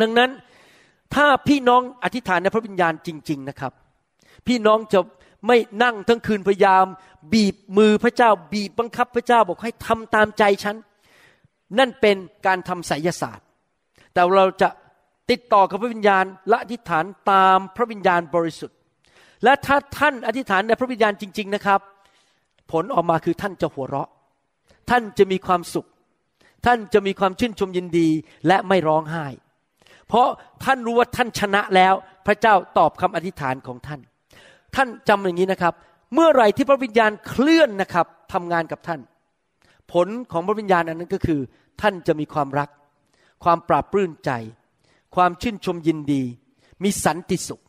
[0.00, 0.30] ดังนั้น
[1.14, 3.72] ถ้าพี่น้องอธิษฐานในพระวิญญาณจริง ๆ นะครับ
[4.46, 5.00] พี่น้องจะ
[5.46, 6.86] ไม่นั่งทั้งคืนพยายาม
[7.32, 10.76] บีบมือพระเจ้า บีบบังคับพระเจ้าบอกให้ทำตามใจฉัน
[11.78, 12.16] นั่นเป็น
[12.46, 13.46] การทำไสยศาสตร์
[14.12, 14.68] แต่เราจะ
[15.30, 18.78] ติดต่อกับพระวิญญาณและอธิษฐานตามพระวิญญาณบริสุทธิ์
[19.44, 21.80] และถ้าท่านอธิษฐานในพระวิญญาณจริง ๆนะครับ
[22.72, 24.10] ผลออกมาคือท่านจะหัวเราะ
[24.90, 25.88] ท่านจะมีความสุข
[26.66, 28.08] ท่านจะมีความชื่นชมยินดี
[28.46, 29.26] และไม่ร้องไห้
[30.08, 30.28] เพราะ
[30.64, 31.94] ท่านรู้ว่าท่านชนะแล้ว
[32.26, 34.00] พระเจ้าตอบคำอธิษฐานของท่าน
[34.76, 35.74] ท่านจำอย่างนี้นะครับ
[36.14, 39.00] เมื่อไหร่ที่พระวิญญาณเคลื่อนนะครับทำงานกับท่าน
[39.92, 41.40] ผลของพระวิญญาณอันนั้นก็คือ
[41.80, 42.68] ท่านจะมีความรัก
[43.44, 44.30] ความปราบปลื้มใจ
[45.14, 46.22] ความชื่นชมยินดี
[46.82, 47.62] มีสันติสุข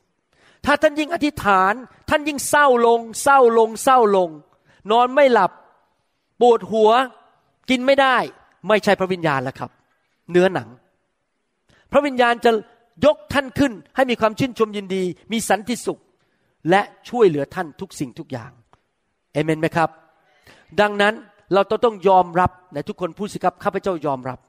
[0.66, 1.74] ถ้าท่านยิ่งอธิษฐาน
[2.10, 4.30] ท่านยิ่งเศร้าลง เศร้าลง เศร้าลง
[4.92, 5.52] นอนไม่หลับ
[6.42, 6.92] ปวดหัว
[7.70, 8.18] กินไม่ได้
[8.68, 9.72] ไม่ใช่พระวิญญาณแล้วครับ
[10.32, 10.70] เนื้อหนัง
[11.92, 12.52] พระวิญญาณจะ
[13.06, 16.00] ยกท่านขึ้นให้มีความชื่นชมยินดี มีสันติสุข
[16.70, 18.52] และช่วยเหลือท่านทุกสิ่งทุกอย่าง
[19.34, 19.90] เอเมนไหมครับ
[20.82, 21.14] ดังนั้น
[21.54, 24.40] เราต้องยอมรับในทุกคนพูดสิครับข้าพเจ้ายอมรับ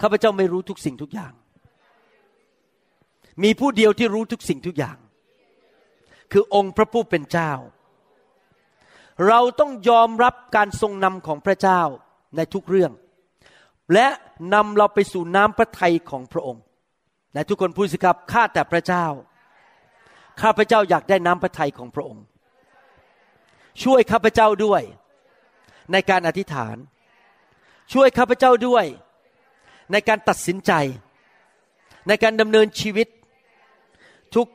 [0.00, 1.32] ข้าพเจ้าไม่รู้ทุกสิ่งทุกอย่าง
[3.42, 4.96] มีผู้เดียวที่รู้ทุกสิ่งทุกอย่าง
[6.32, 7.52] คือองค์พระผู้เป็นเจ้า
[9.28, 11.80] เราต้องยอมรับการทรงนำของพระเจ้า
[12.36, 12.92] ในทุกเรื่อง
[13.94, 14.06] และ
[14.54, 16.62] นำเราไปสู่น้ำพระทัยของพระองค์
[17.34, 19.06] และทุกคนพูดสิครับข้าแต่พระเจ้า
[20.42, 22.24] ข้าพเจ้าอยากได้น้ำพระทัยของพระองค์
[23.82, 24.82] ช่วยข้าพเจ้าด้วย
[25.92, 26.76] ในการอธิษฐาน
[27.92, 28.84] ช่วยข้าพเจ้าด้วย
[29.92, 30.72] ในการตัดสินใจ
[32.08, 33.08] ในการดำเนินชีวิต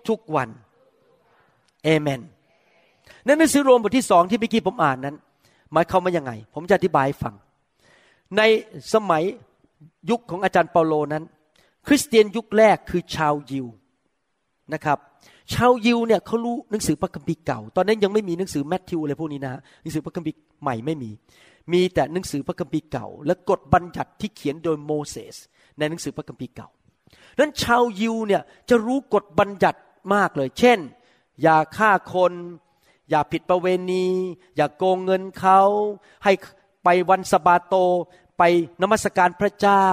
[0.09, 0.49] ทุกๆวัน
[1.83, 2.21] เอเมน
[3.25, 5.15] ในหนังสือโรมบทที่สองที่เมื่อกี้ผมอ่านนั้น
[5.71, 7.33] หมายความว่ายังไง ผมจะอธิบายฟัง
[8.37, 8.41] ใน
[8.93, 9.23] สมัย
[10.09, 11.23] ยุคของอาจารย์เปาโลนั้น
[11.87, 13.67] คริสเตียนยุคแรกคือชาวยิว
[14.73, 14.97] นะครับ
[15.53, 21.11] ชาวยิวเนี่ยเขารู้หนังสือพระคัมภีร์เก่า ตอนนั้นยังไม่มีหนังสือแมทธิวอะไรพวกนี้นะหนังสือพระคัมภีร์ใหม่ไม่มี
[21.73, 25.35] มีแต่หนังสือพระคัมภีร์เก่า และกฎบัญญัติที่เขียนโดยโมเสส
[25.77, 26.69] ในหนังสือพระคัมภีร์เก่า
[27.39, 29.79] นั้นชาวยิวเนี่ยจะรู้กฎบัญญัติ
[30.13, 30.79] มากเลย เช่น
[31.41, 32.33] อย่าฆ่าคน
[33.09, 34.07] อย่าผิดประเวณี
[34.55, 35.61] อย่าโกงเงินเขา
[36.23, 36.31] ให้
[36.83, 37.75] ไปวันสะบาโต
[38.37, 38.43] ไป
[38.81, 39.87] นมัสการพระเจ้า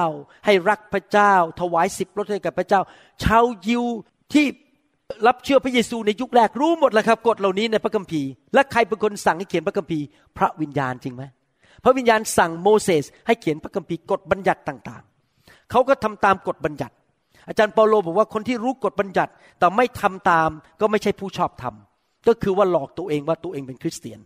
[0.45, 2.81] ให้รักพระเจ้า ถวายสิบรถให้กับพระเจ้า
[3.23, 3.85] ชาวยิว
[4.33, 4.47] ที่
[5.27, 10.05] รับเชื่อพระเยซูในยุคแรกรู้หมดเลยครับกฎเหล่านี้ในพระคัมภีร์ และใครเป็นคนสั่งให้เขียนพระคัมภีร์
[10.39, 11.23] พระวิญญาณจริงไหม
[11.85, 16.95] พระวิญญาณสั่งโมเสสให้เขียนพระคัมภีร์กฎบัญญัติต่างๆ เขาก็ทำตามกฎบัญญัติ
[17.49, 21.75] อาจารย์เปาโลบอกว่าคนที่รู้กฎบัญญัติแต่ไม่ทำตามก็ไม่ใช่ผู้ชอบธรรม
[22.29, 24.21] ก็คือว่าหลอกตัวเองว่าตัวเองเป็นคริสเตียน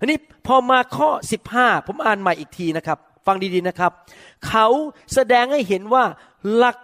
[0.00, 1.08] อันนี้พอมาข้อ
[1.48, 3.92] 15 ผมอ่านใหม่อีกทีนะครับ ฟังดีๆนะครับ
[4.48, 4.66] เขา
[5.14, 6.04] แสดงให้เห็นว่า
[6.54, 6.76] หลัก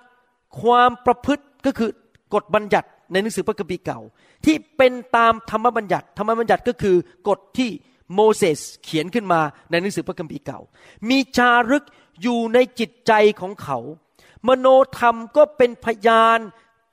[0.63, 1.91] ความประพฤติก็คือ
[2.35, 4.01] กฎบัญญัติ ในหนังสือพระคัมภีร์เก่า
[4.45, 6.97] ที่เป็นตามธรรมบัญญัติ ธรรมบัญญัติก็คือ
[7.29, 7.71] กฎที่
[8.15, 9.41] โมเสสเขียนขึ้นมา
[9.71, 10.61] ในหนังสือพระคัมภีร์เก่า
[11.09, 11.85] มีจารึก
[12.23, 13.79] อยู่ในจิตใจของเขา
[14.49, 14.67] มโน
[14.99, 16.39] ธรรมก็เป็นพยาน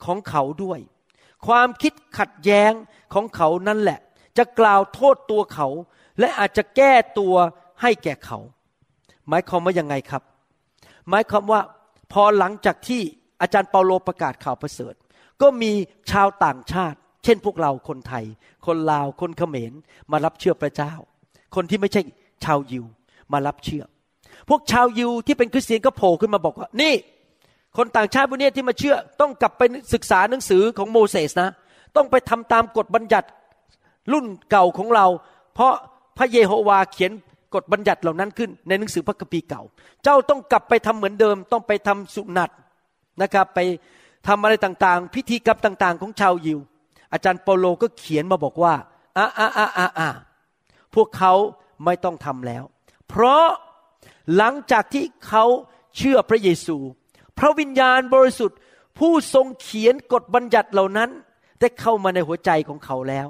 [0.06, 0.80] ของเขาด้วย
[1.48, 2.72] ความคิดขัดแย้ง
[3.14, 4.00] ของเขานั่นแหละ
[4.38, 5.68] จะกล่าวโทษตัวเขา
[6.20, 7.36] และอาจจะแก้ตัว
[7.82, 8.40] ให้แก่เขา
[9.30, 10.24] หมายความว่ายังไงครับ
[11.10, 11.62] หมายความว่า
[12.12, 13.02] พอหลังจากที่
[13.42, 14.94] อาจารย์เปาโลประกาศข่าวประเสริฐ
[15.42, 15.72] ก็มี
[16.12, 18.26] ชาวต่างชาติ เช่นพวกเราคนไทย
[18.66, 19.74] คนลาวคนเขมร
[20.12, 20.94] มารับเชื่อพระเจ้า
[21.56, 22.02] คนที่ไม่ใช่
[22.44, 22.86] ชาวยิว
[23.34, 23.84] มารับเชื่อ
[24.50, 26.94] พวกชาวยิวที่เป็นคริสเตียนก็โผล่ขึ้นมาบอกว่านี่
[27.78, 29.62] คนต่างชาติพวกนี้ที่มาเชื่อต้องกลับไป
[29.94, 31.50] ศึกษาหนังสือของโมเสสนะ
[31.96, 33.28] ต้องไปทำตามกฎบัญญัติ
[34.12, 35.06] รุ่นเก่าของเรา
[35.54, 35.74] เพราะ
[36.18, 37.12] พระเยโฮวาเขียน
[37.56, 39.62] กฎบัญญัติเหล่านั้นขึ้นในหนังสือพระคัมภีร์เก่า
[40.04, 42.50] เจ้าต้องกลับไปทำเหมือนเดิม ต้องไปทำสุนัต
[43.22, 43.60] นะครับไป
[44.28, 46.60] ทำอะไรต่างๆ พิธีกรรมต่างๆ ของชาวยิว
[47.14, 48.74] อาจารย์เปาโลก็เขียนมาบอกว่า
[49.18, 50.10] อ่าอ่าอ่าอ่าอ่า
[50.96, 51.34] พวกเขา
[51.86, 52.64] ไม่ต้องทำแล้ว
[53.10, 53.46] เพราะ
[54.36, 55.46] หลังจากที่เขา
[55.98, 56.78] เชื่อพระเยซู
[57.40, 58.60] พระวิญญาณบริสุทธิ์
[59.00, 61.10] ผู้ทรงเขียนกฎบัญญัติเหล่านั้น
[61.60, 63.28] ได้เข้ามาในหัวใจของเขาแล้ว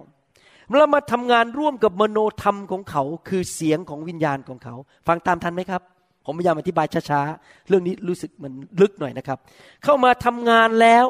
[0.77, 4.75] แล้วมาทำงานร่วมกับมโนธรรมของเขา คือเสียงของวิญญาณของเขา
[5.07, 5.81] ฟังตามทันไหมครับ
[6.25, 9.37] ผมพยายามอธิบายช้าๆ เรื่องนี้รู้สึกมันลึกหน่อยนะครับ
[9.83, 11.05] เข้ามาทำงานแล้ว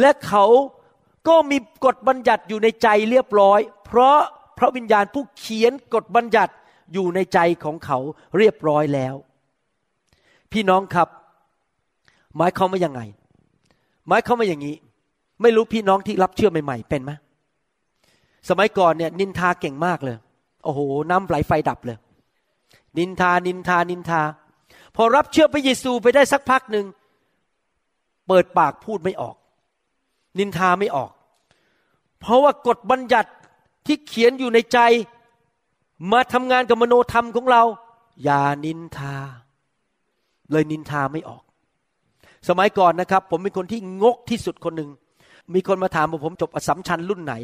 [0.00, 0.44] และเขา
[1.28, 4.18] ก็มีกฎบัญญัติอยู่ในใจเรียบร้อย เพราะ
[4.58, 6.52] พระวิญญาณผู้เขียนกฎบัญญัติ
[6.92, 7.98] อยู่ในใจของเขา
[8.38, 9.14] เรียบร้อยแล้ว
[10.52, 11.08] พี่น้องครับ
[12.36, 13.00] หมายความว่ายังไง
[14.08, 14.76] หมายความว่าอย่างนี้
[15.42, 17.12] ไม่รู้พี่น้องที่รับเชื่อใหม่ๆ เป็นไหม
[18.48, 20.16] สมัยก่อนเนี่ยนินทาเก่งมากเลย
[20.64, 21.98] โอ้โห น้ำไหลไฟดับเลย
[22.98, 24.22] นินทานินทานินทา
[24.96, 26.86] พอรับเชื่อพระเยซูไปได้สักพักหนึ่ง
[28.28, 29.36] เปิดปากพูดไม่ออก
[30.38, 31.10] นินทาไม่ออก
[32.20, 33.30] เพราะว่ากฎบัญญัติ
[33.86, 34.78] ที่เขียนอยู่ในใจ
[36.12, 37.62] มาทำงานกับมโนธรรมของเรา
[38.24, 39.14] อย่านินทา
[40.50, 41.42] เลยนินทาไม่ออก
[42.48, 44.90] สมัยก่อนนะครับ ผมเป็นคนที่งกที่สุดคนหนึ่ง
[45.54, 47.34] มีคนมาถามว่าผมจบอสสัมชัญรุ่นไหน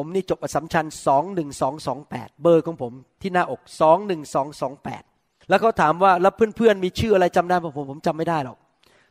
[0.00, 5.02] ผมนี่จบอสสัมชัญสองหนึ่งสองสองแปดเบอร์ของผมที่หน้าอกสองหนึ่งสองสองแปด
[5.48, 8.56] แล้วเขาถามว่าแล้วเพื่อนๆมีชื่ออะไรจำได้ป่ะผมผมจำไม่ได้หรอก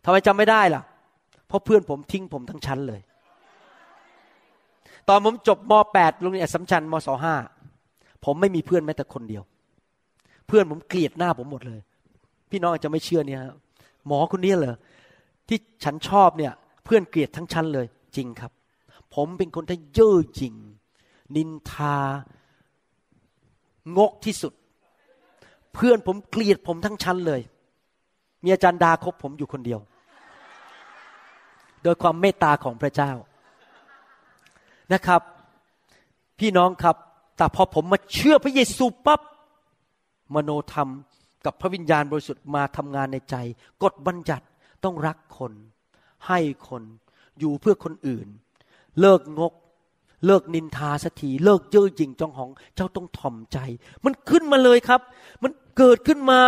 [0.05, 0.81] ทำไมจำไม่ได้ล่ะ
[1.47, 3.01] เพราะเพื่อนผมทิ้งผมทั้งชั้นเลย
[5.09, 7.35] ตอนผมจบม .8 โรงเรียนอัสสัมชัญมศห้า
[8.25, 9.43] ผมไม่มีเพื่อนแม้แต่คนเดียว
[10.47, 11.79] เพื่อนผมเกลียดหน้าผมหมดเลย
[12.51, 13.55] พี่น้องอาจจะไม่เชื่อเนี่ยครับ
[14.07, 14.75] หมอคนนี้เหรอ
[15.47, 16.53] ที่ฉันชอบเนี่ย
[16.85, 18.51] เพื่อนเกลียดทั้งชั้นเลย จริงครับ
[19.15, 20.55] ผมเป็นคนที่เย่อหยิ่ง
[21.35, 21.97] นินทา
[23.97, 24.53] งกที่สุด
[25.73, 27.41] เพื่อนผมเกลียดผมทั้งชั้นเลย
[28.43, 29.79] มีอาจารย์ดาคบผมอยู่คนเดียว
[31.83, 33.11] โดยความเมตตาของพระเจ้า
[34.93, 35.21] นะครับ
[36.39, 36.95] พี่น้องครับ
[37.37, 39.21] แต่พอผมมาเชื่อพระเยซูปั๊บ
[40.35, 40.89] มโนธรรม
[41.45, 43.35] กับพระวิญญาณบริสุทธิ์มาทำงานในใจ
[43.83, 44.45] กฎบัญญัติ
[44.83, 45.53] ต้องรักคน
[46.27, 46.83] ให้คน
[47.39, 48.27] อยู่เพื่อคนอื่น
[48.99, 49.53] เลิกงก
[50.25, 53.57] เลิกนินทาสักทีเลิกเย่อหยิ่งจองหอง เจ้าต้องถ่อมใจ
[54.05, 55.01] มันขึ้นมาเลยครับ
[55.43, 56.41] มันเกิดขึ้นมา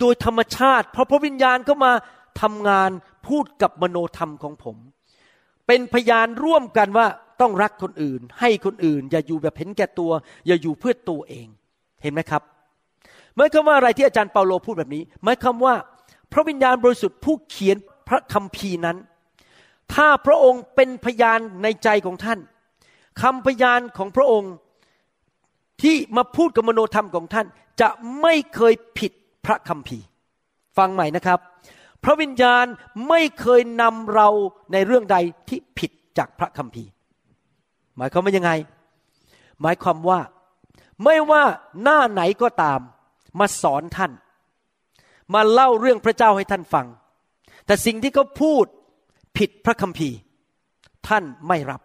[0.00, 1.92] โดยธรรมชาติ เพราะพระวิญญาณก็มา
[2.40, 2.90] ทำงาน
[3.26, 4.76] พูดกับมโนธรรมของผม
[5.66, 7.06] เป็นพยานร่วมกันว่า
[7.40, 10.10] ต้องรักคนอื่น ให้คนอื่น อย่าอยู่แบบเห็นแก่ตัว
[10.46, 11.46] อย่าอยู่เพื่อตัวเอง
[12.02, 12.42] เห็นไหมครับ
[13.36, 15.74] หมายความว่าอะไรที่อาจารย์เปาโลพูดแบบนี้หมายความว่า
[16.32, 17.76] พระวิญญาณบริสุทธิ์ผู้เขียน
[18.08, 18.96] พระคัมภีร์นั้น
[19.94, 22.38] ถ้าพระองค์เป็นพยานในใจของท่าน
[23.20, 24.52] คำพยานของพระองค์
[25.82, 27.46] ที่มาพูดกับมโนธรรมของท่าน
[27.80, 27.88] จะ
[28.20, 29.12] ไม่เคยผิด
[29.44, 30.04] พระคัมภีร์
[30.76, 31.38] ฟังใหม่นะครับ
[32.04, 32.64] พระวิญญาณ
[33.08, 34.28] ไม่เคยนำเรา
[34.72, 35.16] ในเรื่องใด
[35.48, 36.90] ที่ผิดจากพระคัมภีร์
[37.96, 38.52] หมายความว่ายังไง
[39.62, 40.20] หมายความว่า
[41.04, 41.42] ไม่ว่า
[41.82, 42.80] หน้าไหนก็ตาม
[43.38, 44.12] มาสอนท่าน
[45.34, 46.86] มาเล่าเรื่องพระเจ้าให้ท่านฟัง
[47.66, 48.66] แต่สิ่งที่เขาพูด
[49.38, 50.16] ผิดพระคัมภีร์
[51.08, 51.80] ท่านไม่รับ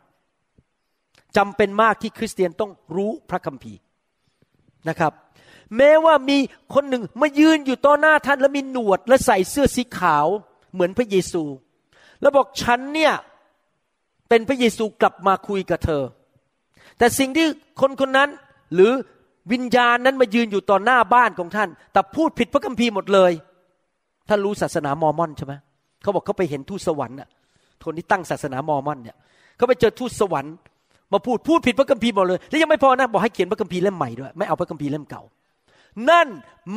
[1.38, 3.80] จำเป็นมากที่คริสเตียนต้องรู้พระคัมภีร์
[4.90, 5.14] นะครับ
[5.78, 6.38] แม้ว่ามี
[6.74, 10.28] คนหนึ่งมายืนอยู่ต่อหน้าท่านแล้วมีหนวด และใส่เสื้อสีขาว
[10.74, 11.44] เหมือนพระเยซู
[12.22, 13.14] แล้วบอกฉันเนี่ย
[14.30, 16.04] เป็นพระเยซูกลับมาคุยกับเธอ
[16.98, 17.48] แต่สิ่งที่
[17.82, 18.30] คนคนนั้น
[18.74, 18.92] หรือ
[19.52, 23.32] วิญญาณนั้นมายืนอยู่ต่อหน้าบ้านของท่าน แต่พูดผิดพระคัมภีร์หมดเลย
[24.30, 25.54] ท่านรู้ศาสนามอร์มอนใช่ไหม
[26.02, 27.30] เขาบอกเขาไปเห็นทูตสวรรค์น่ะ
[27.86, 29.18] คนที่ตั้งศาสนามอร์มอนเนี่ย
[29.58, 30.56] เขาไปเจอทูตสวรรค์
[31.14, 35.24] มาพูดพูดผิดพระคัมภีร์หมดเลย แล้วยังไม่พอนะบอกให้เขียนพระคัมภีร์เล่มใหม่ด้วยไม่เอาพระคัมภีร์เล่มเก่า
[36.10, 36.28] นั่น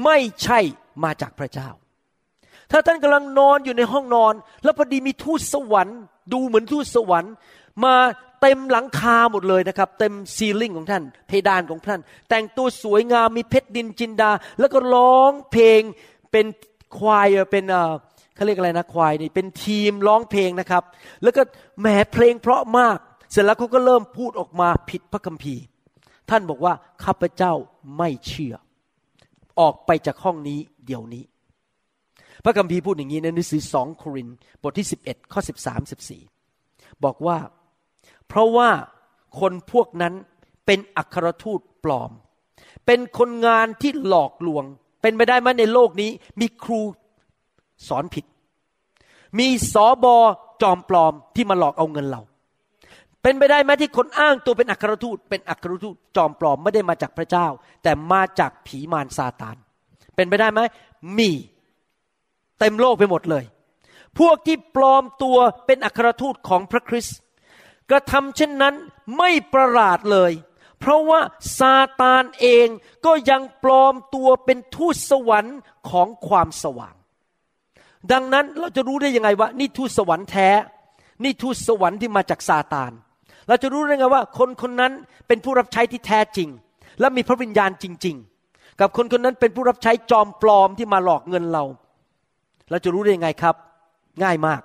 [0.04, 0.58] ไม่ใช่
[1.04, 1.68] มาจากพระเจ้า
[2.70, 5.98] ถ้าท่านกำลังนอนอยู่ในห้องนอน แล้วพอดีมีทูตสวรรค์
[6.32, 7.32] ดูเหมือนทูตสวรรค์
[7.84, 7.94] มา
[8.40, 15.80] เต็มหลังคาหมดเลยนะครับ เต็ม ceiling ของท่าน เพดานของท่าน แต่งตัวสวยงามมีเพชรนิลจินดา แล้วก็ร้องเพลง
[16.32, 16.46] เป็น
[16.98, 17.92] ควายเป็นเอ่อ
[18.34, 20.82] เขาเรียกอะไรนะควายนี่เป็นทีมร้องเพลงนะครับ
[21.22, 21.42] แล้วก็
[21.80, 22.98] แหมเพลงเพราะมาก
[23.30, 25.62] เสร็จแล้วเขาก็เริ่มพูดออกมาผิดพระคัมภีร์
[26.30, 26.72] ท่านบอกว่า
[27.04, 27.52] ข้าพเจ้า
[27.98, 28.54] ไม่เชื่อ
[29.60, 31.24] ออกไปจากห้องนี้เดี๋ยวนี้
[32.44, 35.40] พระคัมภีร์พูดอย่างนี้ในหนังสือสองโครินธ์บทที่ 11 ข้อ
[36.20, 37.38] 13 14 บอกว่า
[38.28, 38.70] เพราะว่า
[39.40, 40.14] คนพวกนั้น
[40.66, 42.10] เป็นอัครทูตปลอม
[42.86, 44.64] เป็นคนงานที่หลอกลวง
[45.02, 46.80] เป็นไปได้ไหมในโลกนี้ มีครู
[47.88, 48.24] สอนผิด
[49.38, 50.16] มีสอบอ
[50.62, 52.22] จอมปลอมที่มาหลอกเอาเงินเรา
[53.22, 57.46] เป็นไปได้ไหมที่คนอ้างตัวเป็นอัครทูต เป็นอัครทูตจอมปลอมไม่ได้มาจากพระเจ้า
[57.82, 59.56] แต่มาจากผีมารซาตาน
[60.14, 60.60] เป็นไปได้ไหม
[61.18, 61.30] มี
[62.58, 63.44] เต็มโลกไปหมดเลย
[64.18, 67.18] พวกที่ปลอมตัวเป็นอัครทูตของพระคริสต์
[67.90, 68.74] กระทำเช่นนั้น
[69.16, 70.32] ไม่ประหลาดเลย
[70.78, 71.20] เพราะว่า
[71.58, 72.66] ซาตานเอง
[73.06, 75.58] ก็ยังปลอมตัวเป็นทูตสวรรค์
[75.90, 76.94] ของความสว่าง
[78.12, 80.48] ดังนั้นเราจะรู้ได้ยังไงว่า นี่ทูตสวรรค์แท้
[81.24, 82.92] นี่ทูตสวรรค์ที่มาจากซาตาน
[83.50, 84.92] เราจะรู้ได้ไงว่า คนคนนั้น
[85.28, 86.48] เป็นผู้รับใช้ที่แท้จริง
[87.00, 88.16] และมีพระวิญญาณจริง
[88.48, 91.64] ๆ กับคนคนนั้นเป็นผู้รับใช้จอมปลอมที่มาหลอกเงินเรา
[92.70, 93.54] เราจะรู้ได้ยังไงครับ
[94.22, 94.60] ง่ายมาก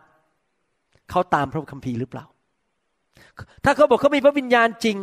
[1.10, 2.26] เขาตามพระคัมภีร์หรือเปล่า
[3.64, 4.98] ถ้าเขาบอกเขามีพระวิญญาณจริง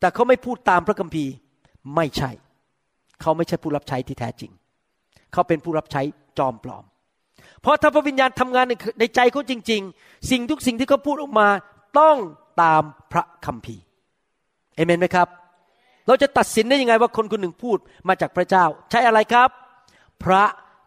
[0.00, 1.32] แต่เขาไม่พูดตามพระคัมภีร์
[1.94, 2.30] ไม่ใช่
[3.20, 4.50] เขาไม่ใช่ผู้รับใช้ที่แท้จริง
[5.32, 6.02] เขาเป็นผู้รับใช้
[6.38, 6.84] จอมปลอม
[7.60, 11.48] เพราะถ้าพระวิญญาณทำงานในในใจเขาจริง ๆ สิ่งทุกสิ่งที่เขาพูดออกมา
[12.00, 12.16] ต้อง
[12.62, 13.82] ตามพระคัมภีร์
[14.76, 15.28] เอเมนไหมครับ
[16.06, 19.50] เราจะตัดสินได้ยังไงว่าคนคนหนึ่งพูดมาจากพระเจ้า ใช้อะไรครับ
[20.24, 20.44] พระ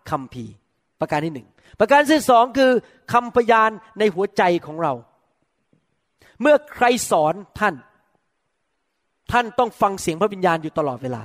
[0.10, 0.53] คัมภีร์
[0.99, 1.47] ประการที่หนึ่ง
[1.80, 2.71] ประการที่สองคือ
[3.13, 4.93] คำพยานในหัวใจของเรา
[6.41, 7.75] เมื่อใครสอนท่าน
[9.32, 11.23] ท่านต้องฟังเสียงพระวิญญาณอยู่ตลอดเวลา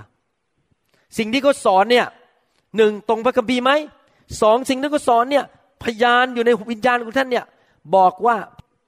[1.19, 2.07] สิ่งที่เขาสอนเนี่ย
[2.77, 3.73] หนึ่งตรงพระคัมภีร์ไหม
[4.43, 5.45] สองสิ่งที่เขาสอนเนี่ย
[5.83, 7.45] พยานอยู่ในวิญญาณของท่านเนี่ย
[7.97, 8.37] บอกว่า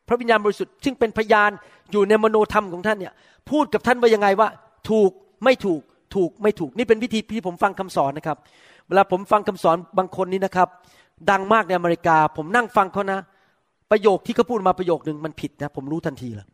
[0.09, 1.51] พระวิญญาณบริสุทธิ์ซึ่งเป็นพยาน
[1.93, 3.13] อยู่ในมโนธรรมของท่านเนี่ย
[3.51, 4.49] พูดกับท่านว่ายังไงว่า
[4.91, 5.11] ถูก
[5.45, 5.81] ไม่ถูก
[6.15, 8.39] ถูกไม่ถูกนี่เป็นวิธีที่ผมฟังคำสอนนะครับ
[8.89, 10.69] เวลาผมฟังคำสอนบางคนนี่นะครับ
[11.31, 13.19] ดังมากในอเมริกา ผมนั่งฟังเขานะ
[13.91, 16.47] ประโยคที่เขาพูดมาประโยคหนึ่งมันผิดนะ ผมรู้ทันทีเลย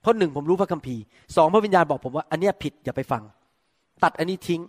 [0.00, 1.02] เพราะหนึ่งผมรู้พระคัมภีร์
[1.36, 3.22] สองพระวิญญาณบอกผมว่าอันนี้ผิดอย่าไปฟัง
[4.02, 4.60] ตัดอันนี้ทิ้ง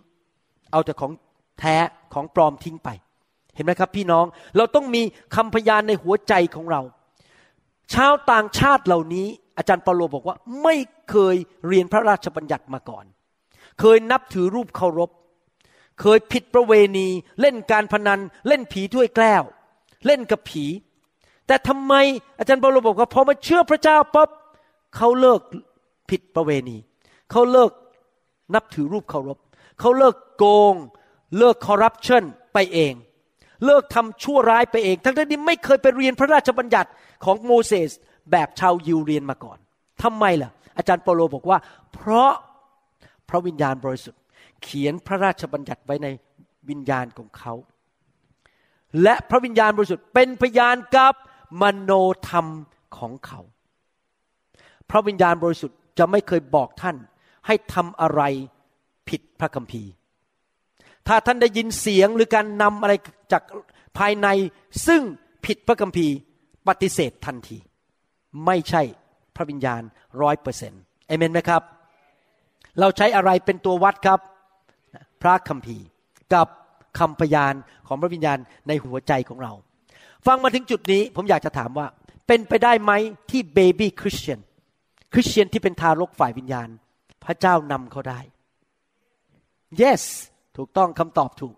[0.72, 1.12] เอาแต่ของ
[1.60, 1.76] แท้
[2.14, 2.88] ของปลอมทิ้งไป
[3.54, 4.24] เห็นไหมครับ พี่น้อง
[4.56, 5.02] เราต้องมี
[5.34, 6.80] คำพยานในหัวใจของเรา
[7.92, 9.26] ชาวต่างชาติเหล่านี้
[9.58, 10.74] อาจารย์เปาโลบอกว่าไม่
[11.10, 13.04] เคยเรียนพระราชบัญญัติมาก่อน
[13.80, 15.10] เคยนับถือรูปเคารพ
[16.00, 17.08] เคยผิดประเวณี
[17.40, 19.42] เล่นการพนัน เล่นผีถ้วยแก้ว
[20.06, 20.64] เล่นกับผี
[21.46, 21.94] แต่ทำไม
[22.38, 24.28] อาจารย์เปาโลบอกว่าพอมาเชื่อพระเจ้าปั๊บ
[24.96, 25.40] เขาเลิก
[26.10, 26.76] ผิดประเวณี
[27.30, 27.70] เขาเลิก
[28.54, 29.38] นับถือรูปเคารพ
[29.80, 30.74] เขาเลิกโกง
[31.38, 32.94] เลิกคอร์รัปชันไปเอง
[33.64, 36.90] เลิกทำชั่วร้ายไปเอง ทั้งที่ไม่เคยไปเรียนพระราชบัญญัติ
[37.24, 37.90] ของโมเสส
[38.30, 39.58] แบบชาวยิวเรียนมาก่อน
[40.02, 41.58] ทำไมล่ะ อาจารย์เปโลบอกว่า
[41.94, 42.32] เพราะ
[43.28, 44.20] พระวิญญาณบริสุทธิ์
[44.62, 46.08] เขียนพระราชบัญญัติไว้ใน
[46.68, 47.54] วิญญาณของเขา
[49.02, 51.14] และพระวิญญาณบริสุทธิ์เป็นพยานกับ
[51.62, 51.92] มโน
[52.28, 52.46] ธรรม
[52.98, 53.40] ของเขา
[54.90, 56.96] พระวิญญาณบริสุทธิ์จะไม่เคยบอกท่าน
[57.46, 58.22] ให้ทำอะไร
[59.08, 59.90] ผิดพระคัมภีร์
[61.08, 62.94] ถ้าท่านได้ยินเสียงหรือการนำอะไร
[63.32, 63.42] จาก
[63.98, 64.28] ภายใน
[64.86, 65.02] ซึ่ง
[65.46, 66.14] ผิดพระคัมภีร์
[66.68, 67.58] ปฏิเสธทันที
[68.46, 68.82] ไม่ใช่
[69.36, 69.82] พระวิญญาณ
[70.22, 71.62] ร้อยเปอร์เซ็นต์เอเมนไหมครับ
[72.80, 74.20] เราใช้อะไรเป็นตัววัดครับ
[75.22, 75.86] พระคัมภีร์
[76.34, 76.48] กับ
[76.98, 77.54] คำพยาน
[77.86, 78.38] ของพระวิญญาณ
[78.68, 79.52] ในหัวใจของเรา
[80.26, 81.86] ฟังมาถึงจุดนี้ผมอยากจะถามว่า
[82.26, 82.92] เป็นไปได้ไหม
[83.30, 84.40] ที่เบบี้คริสเตียน
[85.12, 86.68] คริสเตียนที่เป็นทารกฝ่ายวิญญาณ
[87.24, 88.20] พระเจ้านำเขาได้
[89.82, 90.02] yes
[90.56, 91.56] ถูกต้องคำตอบถูก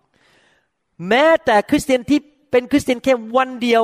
[1.09, 2.19] แม้แต่คริสเตียนที่
[2.51, 3.83] เป็นคริสเตียนแค่วันเดียว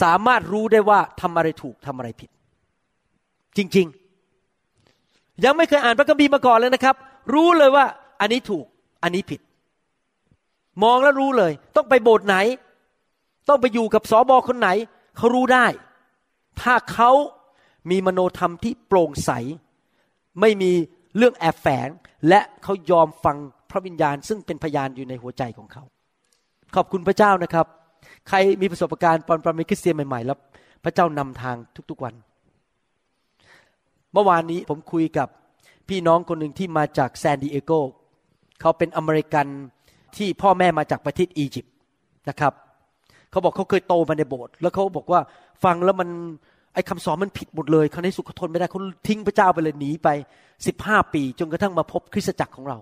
[0.00, 2.30] สามารถรู้ได้ว่าทำอะไรถูกทำอะไรผิด
[3.56, 3.86] จริง
[4.64, 6.96] ๆ ยังไม่เคยอ่านพระคัมภีร์มาก่อนเลยนะครับ
[7.34, 7.84] รู้เลยว่า
[8.20, 8.64] อันนี้ถูก
[9.02, 9.40] อันนี้ผิด
[10.82, 12.36] มองแล้วรู้เลย ต้องไปโบสถ์ไหน
[13.48, 14.68] ต้องไปอยู่กับสอบอคนไหน
[15.16, 15.66] เขารู้ได้
[16.60, 17.10] ถ้าเขา
[17.90, 19.30] มีมโนธรรมที่โปร่งใส
[20.40, 20.72] ไม่มี
[21.16, 21.88] เรื่องแอบแฝง
[22.28, 23.36] และเขายอมฟัง
[23.72, 25.82] พระวิญญาณซึ่งเป็นพยานอยู่ในหัวใจของเขา
[26.74, 27.66] ขอบคุณพระเจ้านะครับ
[28.28, 30.38] ใครมีประสบการณ์ตอนเป็นคริสเตียนใหม่ๆแล้ว
[30.84, 31.56] พระเจ้านำทาง
[31.90, 32.14] ทุกๆวัน
[34.12, 35.28] เมื่อวานนี้ผมคุยกับ
[35.88, 37.72] พี่น้องคนหนึ่งที่มาจากแซนดิเอโก
[38.60, 39.46] เขาเป็นอเมริกัน
[40.16, 41.74] ที่พ่อแม่มาจากประเทศอียิปต์
[42.28, 42.52] นะครับ
[43.30, 45.20] เขาบอกเขาเคยโตมาในโบสถ์แล้วเขาบอกว่า
[45.64, 46.08] ฟังแล้วมัน
[46.74, 50.08] ไอ้คำสอนมันผิดหมดเลยเขาในสุขทนไม่ได้เขาทิ้งพระเจ้าไปเลยหนีไป
[50.66, 52.78] สิบห้าปี จนกระทั่งมาพบคริสตจักรของเรา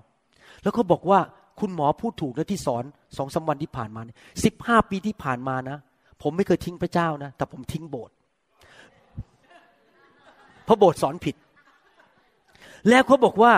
[0.62, 1.20] แล้วเขาบอกว่า
[1.60, 2.84] คุณหมอพูดถูกนะที่สอน
[3.16, 4.00] สองสาวันที่ผ่านมา
[4.44, 5.78] สิบห้าปีที่ผ่านมานะ
[6.22, 8.14] ผมไม่เคยทิ้งพระเจ้านะ แต่ผมทิ้งโบสถ์
[10.64, 11.36] เพราะโบสถ์สอนผิด
[12.88, 13.52] แล้วเขาบอกว่า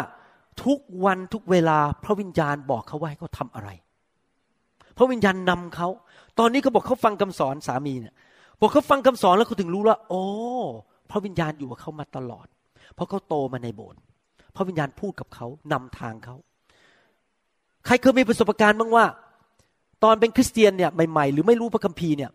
[0.65, 3.71] ทุกวันทุกเวลาพระวิญญาณบอกเขาว่าให้เขาทำอะไร
[4.97, 5.89] พระวิญญาณนำเขา
[6.39, 8.15] ตอนนี้เขาบอกเขาฟังคำสอนสามีเนี่ย
[8.61, 10.23] บอกเขาฟังคำสอนแล้วเขาถึงรู้ว่าโอ้
[11.11, 12.47] พระวิญญาณอยู่กับเขามาตลอด
[12.95, 14.01] เพราะเขาโตมาในโบสถ์
[14.57, 16.37] พระวิญญาณพูดกับเขานำทางเขา
[17.87, 19.05] ใครเคยมีประสบการณ์บ้างว่า
[20.05, 22.31] ตอนเป็นคริสเตียนเนี่ยใหม่ๆ หรือไม่รู้พระคัมภีร์เนี่ย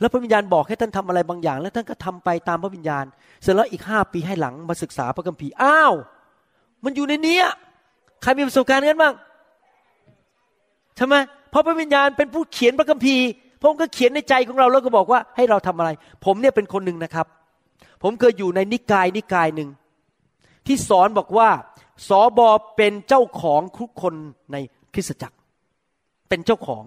[0.00, 3.04] แล้วพระวิญญาณบอกให้ท่านทำอะไรบางอย่าง แล้วท่านก็ทำไปตามพระวิญญาณ
[3.42, 5.94] เสร็จแล้วอีกห้าปีให้หลังมาศึกษาพระคัมภีร์อ้าว
[6.84, 7.46] มันอยู่ในเนี้ย
[8.22, 9.14] ใครมีประสบการณ์นั้นบ้าง
[10.96, 11.16] ใช่ไหม
[11.50, 13.26] เพราะพระวิญญาณเป็นผู้เขียนพระคัมภีร์
[13.60, 15.90] พระองค์ก็เขียนในใจของเราแล้วก็บอกว่าให้เราทำอะไร
[16.24, 17.26] ผมเนี่ยเป็นคนหนึ่งนะครับ
[18.02, 19.68] ผมเคยอยู่ในนิกายนิกายหนึ่ง
[20.66, 21.48] ที่สอนบอกว่า
[22.08, 24.14] สอบอเป็นเจ้าของทุกคน
[24.52, 24.56] ใน
[24.94, 25.36] คริสตจักร
[26.28, 26.84] เป็นเจ้าของ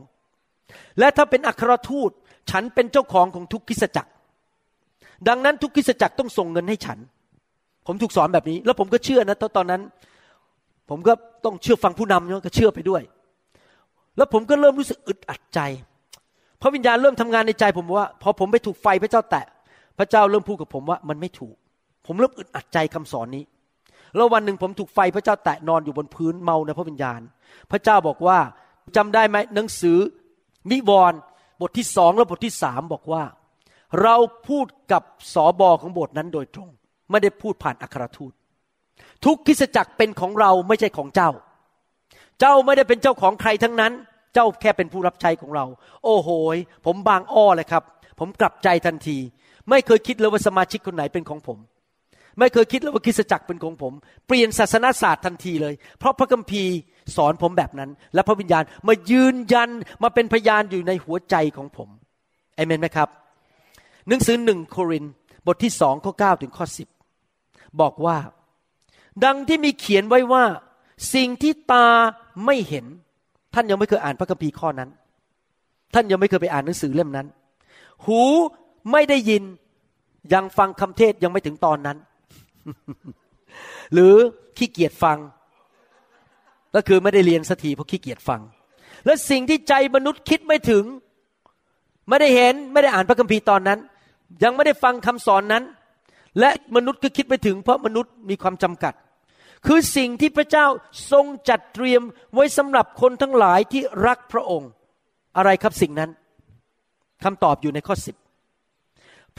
[1.00, 2.12] และถ้าเป็นอัครทูต
[2.52, 4.12] ฉันเป็นเจ้าของของทุกคริสตจักร
[5.28, 7.00] ดังนั้นทุกคริสตจักรต้องส่งเงินให้ฉัน
[7.88, 9.82] ผมถูกสอนแบบนี้ แล้วผมก็เชื่อนะตอนนั้น
[10.90, 11.14] ผมก็
[11.46, 13.02] ต้องเชื่อฟังผู้นำเนาะก็เชื่อไปด้วย
[14.18, 15.60] แล้วผมก็เริ่มรู้สึกอึดอัดใจ
[16.62, 19.46] พระวิญญาณเริ่มทำงานในใจผมว่า พอผมไปถูกไฟพระเจ้าแตะ
[19.98, 21.56] พระเจ้าเริ่มพูดกับผมว่ามันไม่ถูก
[22.06, 23.44] ผมเริ่มอึดอัดใจคำสอนนี้
[24.16, 27.22] แล้ววันหนึ่งผมถูกไฟพระเจ้าแตะนอนอยู่บนพื้นเมาในพระวิญญาณ
[27.72, 28.38] พระเจ้าบอกว่า
[28.96, 29.98] จำได้ไหมหนังสือ
[30.72, 31.20] นิวรณ์
[31.62, 33.24] บทที่สองและบทที่สามบอกว่า
[34.02, 34.16] เรา
[34.48, 35.04] พูดกับ
[35.34, 36.70] สอบอของบทนั้นโดยตรง
[37.12, 38.34] ไม่ได้พูดผ่านอัครทูต
[39.26, 41.30] ทุกคิสจักรเป็นของเราไม่ใช่ของเจ้า
[42.40, 43.94] เจ้าไม่ได้เป็นเจ้าของใครทั้งนั้น
[44.34, 45.66] เจ้าแค่เป็นผู้รับใช้ของเรา
[46.04, 47.84] โอ้โหยผมบางอ้อเลยครับ
[48.20, 49.18] ผมกลับใจทันที
[49.70, 51.58] ไม่เคยคิดเลยว่าสมาชิกคนไหนเป็นของผม
[52.40, 53.94] ไม่เคยคิดเลยว่าคริสตจักรเป็นของผม
[54.28, 56.74] เปลี่ยนศาสนาศาสตร์ทันทีเลย เพราะพระคัมภีร์
[57.16, 59.70] สอนผมแบบนั้น และพระวิญญาณมายืนยัน
[60.04, 61.90] มาเป็นพยานอยู่ในหัวใจของผม
[62.56, 63.10] เอเมนไหมครับ
[64.08, 65.06] หนังสือหนึ่งโคริน
[65.48, 66.88] บทที่สองข้อเก้าถึงข้อสิบ
[67.82, 68.18] บอกว่า
[69.26, 70.44] ดังที่มีเขียนไว้ว่า
[71.14, 71.88] สิ่งที่ตา
[72.46, 72.86] ไม่เห็น
[73.54, 74.90] ท่านยังไม่เคยอ่านพระคัมภีร์ข้อนั้น
[75.94, 77.28] ท่านยังไม่เคยไปอ่านหนังสือเล่มนั้น
[78.06, 78.22] หู
[78.92, 79.44] ไม่ได้ยิน
[80.34, 81.98] ยังฟังคำเทศยังไม่ถึงตอนนั้น
[83.94, 84.14] หรือ
[84.58, 85.18] ขี้เกียจฟัง
[86.76, 88.42] ก็คือไม่ได้เรียนสักทีเพราะขี้เกียจฟัง
[89.06, 90.84] และสิ่งที่ใจมนุษย์คิดไม่ถึง
[92.10, 93.80] ไม่ได้เห็นไม่ได้อ่านพระคัมภีร์ตอนนั้น
[94.44, 95.64] ยังไม่ได้ฟังคำสอนนั้น
[96.40, 98.94] และมนุษย์ก็คิดไม่ถึง เพราะมนุษย์มีความจำกัด
[99.68, 100.66] คือสิ่งที่พระเจ้า
[101.12, 102.02] ทรงจัดเตรียม
[102.34, 104.70] ไว้สำหรับคนทั้งหลายที่รักพระองค์
[105.38, 106.10] อะไรครับสิ่งนั้น
[107.24, 108.16] คำตอบอยู่ในข้อสิบ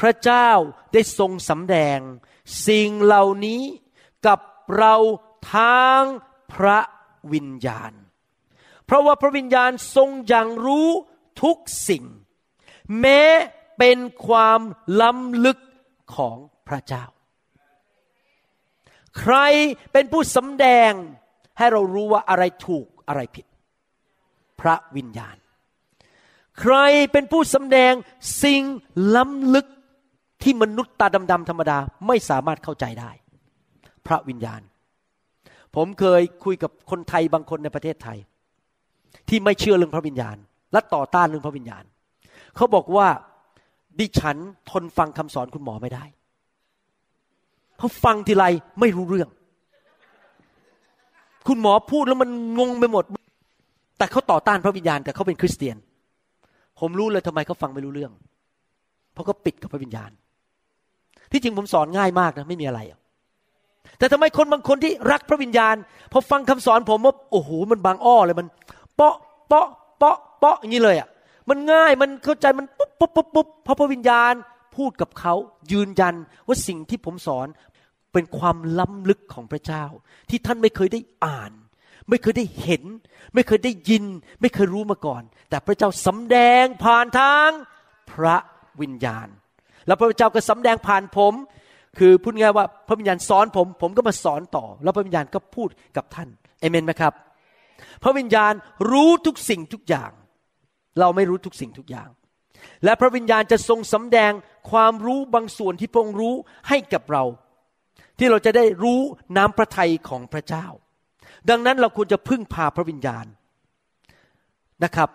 [0.01, 0.51] พระเจ้า
[0.93, 1.99] ได้ทรงสำแดง
[2.67, 3.63] สิ่งเหล่านี้
[4.27, 4.41] กับ
[4.79, 4.95] เรา
[5.55, 6.03] ทาง
[6.53, 6.79] พระ
[7.33, 7.93] วิญญาณ
[8.85, 10.89] เพราะว่าพระวิญญาณทรงอย่างรู้
[11.43, 11.57] ทุก
[11.89, 12.05] สิ่ง
[13.01, 13.23] แม้
[13.79, 14.61] เป็นความ
[15.01, 15.59] ล้ำลึก
[16.15, 16.37] ของ
[16.69, 17.05] พระเจ้า
[19.19, 19.37] ใคร
[19.93, 20.93] เป็นผู้สำแดง
[21.59, 23.47] ให้เรารู้ว่าอะไรถูกอะไรผิด
[24.61, 25.37] พระวิญญาณ
[26.61, 26.77] ใคร
[27.13, 27.93] เป็นผู้สำแดง
[28.43, 28.63] สิ่ง
[29.17, 29.67] ล้ำลึก
[30.43, 33.11] ที่มนุษย์ตาดำๆธรรมดาไม่สามารถเข้าใจได้
[34.07, 34.61] พระวิญญาณ
[35.75, 38.19] ผมเคยคุยกับคนไทยบางคนในประเทศไทย
[39.29, 40.37] ที่ไม่เชื่อเรื่องพระวิญญาณ
[40.73, 41.85] และต่อต้านเรื่องพระวิญญาณ
[42.57, 43.07] เขาบอกว่า
[44.01, 44.37] ดิฉัน
[44.71, 46.05] ทนฟังคำสอนคุณหมอไม่ได้
[47.77, 48.45] เพราฟังทีไร
[48.81, 49.29] ไม่รู้เรื่อง
[51.47, 53.05] คุณหมอพูดแล้วมันงงไปหมด
[53.99, 55.77] แต่เขาต่อต้านพระวิญญาณแต่เขาเป็นคริสเตียน
[56.81, 58.13] ผมรู้เลยทำไมเขาฟังไม่รู้เรื่อง
[59.13, 60.11] เพราะเขาปิดกับพระวิญญาณ
[61.35, 62.81] ที่จริงผมสอนง่ายมากนะไม่มีอะไร
[63.99, 65.75] แต่ทำไมคนบางคนที่รักพระวิญญาณ
[66.13, 68.49] พอฟังคำสอนผมว่าโอ้โหมันบางอ้อเลยมัน
[68.97, 69.17] เปาะ
[69.49, 69.69] เปาะ
[69.99, 71.09] เปาะเปาะอย่างนี้เลยอะ
[71.49, 74.33] มันง่ายมันเข้าใจมันปุ๊บปุ๊บปุ๊บปุ๊บเพราะพระวิญญาณ
[74.77, 75.35] พูดกับเขา
[75.73, 76.15] ยืนยัน
[76.47, 77.47] ว่าสิ่งที่ผมสอน
[78.13, 79.85] เป็นความล้ำลึกของพระเจ้า
[80.31, 81.53] ที่ท่านไม่เคยได้อ่าน
[82.09, 82.83] ไม่เคยได้เห็น
[83.35, 84.05] ไม่เคยได้ยิน
[84.41, 87.51] ไม่เคยรู้มาก่อน แต่พระเจ้าสำแดงผ่านทาง
[88.11, 88.37] พระ
[88.81, 89.29] วิญญาณ
[89.87, 91.35] แล้วพระเจ้าก็สำแดงผ่านผม
[91.99, 96.29] คือพูดง่ายว่าพระวิญญาณสอนผม ผมก็มาสอนต่อ แล้วพระวิญญาณก็พูดกับท่าน
[96.61, 97.13] เอเมนไหมครับ
[98.03, 98.53] พระวิญญาณ
[98.91, 100.11] รู้ทุกสิ่งทุกอย่าง
[101.01, 102.09] เราไม่รู้ทุกสิ่งทุกอย่าง
[102.85, 104.33] และพระวิญญาณจะทรงสำแดง
[104.71, 106.35] ความรู้บางส่วนที่พระองค์รู้
[106.69, 107.25] ให้กับเรา
[108.19, 109.01] ที่เราจะได้รู้
[109.37, 110.67] น้ำพระทัยของพระเจ้า
[111.51, 113.27] ดังนั้นเราควรจะพึ่งพาพระวิญญาณ
[114.85, 115.11] นะครับ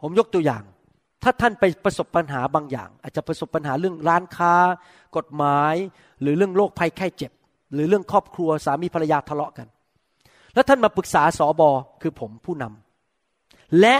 [0.00, 0.62] ผมยกตัวอย่าง
[1.22, 4.54] ถ้าท่านไปประสบปัญหาบางอย่าง อาจจะประสบปัญหาเรื่องร้านค้า
[5.16, 5.74] กฎหมาย
[6.20, 7.32] หรือเรื่องโรคภัยไข้เจ็บ
[7.74, 9.68] หรือเรื่องครอบครัวสามีภรรยาทะเลาะกัน
[10.54, 11.70] แล้วท่านมาปรึกษาสอบอ
[12.02, 13.96] คือผมผู้นำและ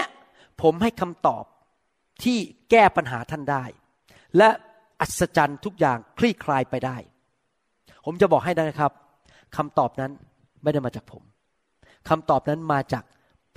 [0.62, 1.44] ผมให้คำตอบ
[2.24, 2.38] ที่
[2.70, 3.64] แก้ปัญหาท่านได้
[4.36, 4.48] และ
[5.00, 6.96] อัศจรรย์ทุกอย่างคลี่คลายไปได้
[8.04, 8.92] ผมจะบอกให้นะครับ
[9.56, 10.12] คำตอบนั้น
[10.62, 11.22] ไม่ได้มาจากผม
[12.08, 13.04] คำตอบนั้นมาจาก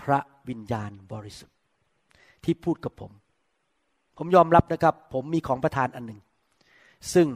[0.02, 1.58] พระวิญญาณบริสุทธิ์
[2.44, 3.12] ที่พูดกับผม
[4.18, 6.20] ผมยอมรับนะครับ ผมมีของประทานอันหนึ่ง
[7.14, 7.28] ซึ่ง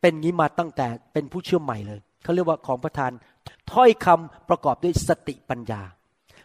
[0.00, 3.10] เป็นงี้มาตั้งแต่เป็นผู้เชื่อใหม่เลย เขาเรียกว่าของประทาน
[3.72, 5.82] ถ้อยคำประกอบด้วยสติปัญญา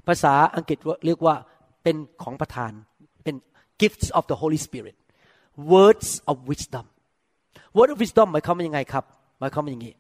[0.07, 1.35] ภาษาอังกฤษเรียกว่า
[1.83, 2.71] เป็นของประทาน
[3.23, 3.35] เป็น
[3.81, 4.95] gifts of the Holy Spirit
[5.73, 6.85] words of wisdom
[7.77, 9.05] word of wisdom หมายความว่ายังไงครับ
[9.39, 9.93] หมายความว่าอย่างนี้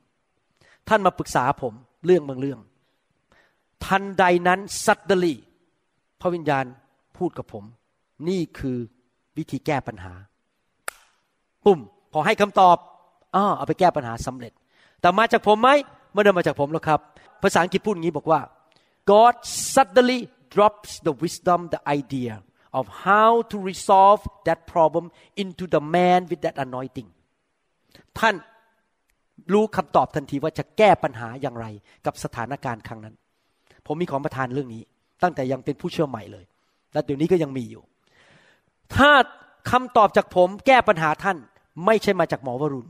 [0.87, 1.73] ท่านมาปรึกษาผม
[2.05, 2.59] เรื่องบางเรื่อง
[3.85, 5.35] ทันใดนั้น suddenly
[6.21, 6.65] พระวิญญาณ
[7.17, 7.63] พูดกับผม
[8.29, 8.77] นี่คือ
[9.37, 10.13] วิธีแก้ปัญหา
[11.65, 11.79] ปุ่ม
[12.13, 12.77] พอให้คำตอบ
[13.35, 14.53] อ้อเอาไปแก้ปัญหาสำเร็จ
[15.01, 15.69] แต่มาจากผมไหม
[16.13, 16.99] ไม่ได้มาจากผมหรอกครับ
[17.41, 18.41] ภาษาอังกฤษพูดอย่างนี้บอกว่า
[19.11, 19.35] God
[19.73, 20.19] suddenly
[20.53, 22.33] drops the wisdom the idea
[22.79, 25.05] of how to resolve that problem
[25.43, 27.09] into the man with that anointing
[28.19, 28.35] ท่าน
[29.53, 31.65] รู้คำตอบทันทีว่าจะแก้ปัญหาอย่างไร
[32.05, 33.15] กับสถานการณ์ครั้งนั้น
[33.85, 34.83] ผมมีของประทานเรื่องนี้
[35.23, 36.45] ตั้งแต่ยังเป็นผู้เชื่อใหม่เลย
[36.93, 37.83] และเดี๋ยวนี้ก็ยังมีอยู่
[38.95, 39.11] ถ้า
[39.71, 41.37] คำตอบจากผมแก้ปัญหาท่าน
[41.85, 42.89] ไม่ใช่มาจากหมอวรุณ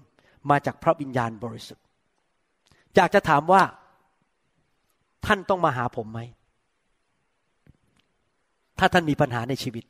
[0.49, 1.83] มาจากพระวิญญาณบริสุทธิ์
[2.95, 3.61] อยากจะถามว่า
[5.25, 6.19] ท่านต้องมาหาผมไหม
[8.79, 9.83] ถ้าท่านมีปัญหาในชีวิต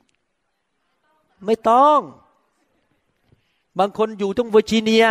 [1.45, 1.99] ไม่ต้อง
[3.79, 5.05] บางคนอยู่ตรงเวอร์จิเนีย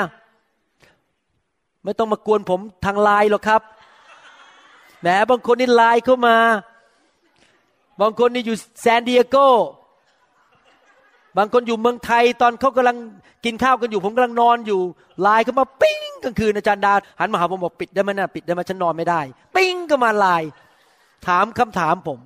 [1.85, 3.63] ไม่ต้องมากวนผมทางไลน์หรอกครับ
[5.01, 6.37] แหมบางคนนี่ไลน์เข้ามา
[8.01, 9.37] บางคนนี่อยู่แซนดิเอโก
[11.37, 12.97] บางคนอยู่เมืองไทยตอนเขากำลัง
[13.45, 14.81] กินข้าวกันอยู่ผมกำลังนอนอยู่
[15.23, 19.21] ไลน์เข้ามาปิ้งกลางคืนอาจารย์ดาหันมาหาผมบอกปิดได้ไหมนะปิดได้ไหมฉันนอนไม่ได้
[19.57, 20.49] ปิ้งก็มาไลน์
[21.27, 22.19] ถามคำถามผม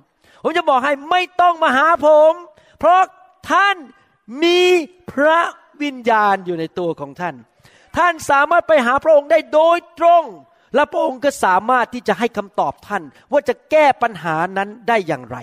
[0.43, 2.33] ผมจะบอกให้ไม่ต้องมาหาผม
[2.79, 3.01] เพราะ
[3.49, 3.75] ท่าน
[4.43, 4.59] มี
[5.11, 5.39] พระ
[5.81, 7.35] วิญญาณอยู่ในตัวของท่าน
[7.97, 10.23] ท่านสามารถไปหาพระองค์ได้โดยตรง
[10.75, 15.37] และพระองค์ก็สามารถที่จะให้คำตอบท่าน ว่าจะแก้ปัญหานั้นได้อย่างไร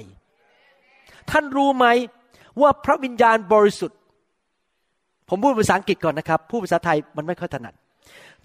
[1.31, 1.87] ท่านรู้ไหม
[2.63, 3.99] ว่าพระวิญญาณบริสุทธิ์
[5.29, 7.75] ผมพูดภาษาอังกฤษก่อนนะครับ พูดภาษาไทยมันไม่ค่อยถนัด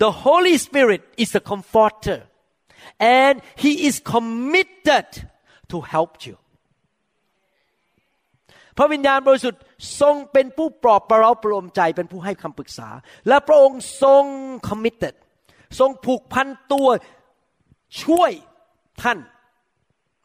[0.01, 2.20] The Holy Spirit is a comforter
[3.22, 5.07] and he is committed
[5.72, 6.36] to help you
[8.78, 9.61] พระวิญญาณบริสุทธิ์
[10.01, 12.89] ทรงเป็นผู้ปลอบประเราประโลมใจเป็นผู้ให้คำปรึกษา
[13.28, 14.24] และพระองค์ทรง
[14.70, 15.16] committed
[15.80, 16.88] ทรงผูกพันตัว
[18.03, 18.32] ช่วย
[19.03, 19.18] ท่าน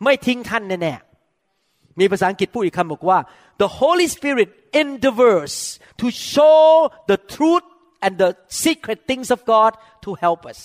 [0.04, 3.18] ไม่ทิ้งท่านแน่ๆมีภาษาอังกฤษพูดอีกคำบอกว่า
[3.62, 4.48] the Holy Spirit
[4.82, 5.54] endeavors
[6.00, 7.66] to show the truth
[8.04, 8.30] and the
[8.64, 9.72] secret things of God
[10.04, 10.58] to help us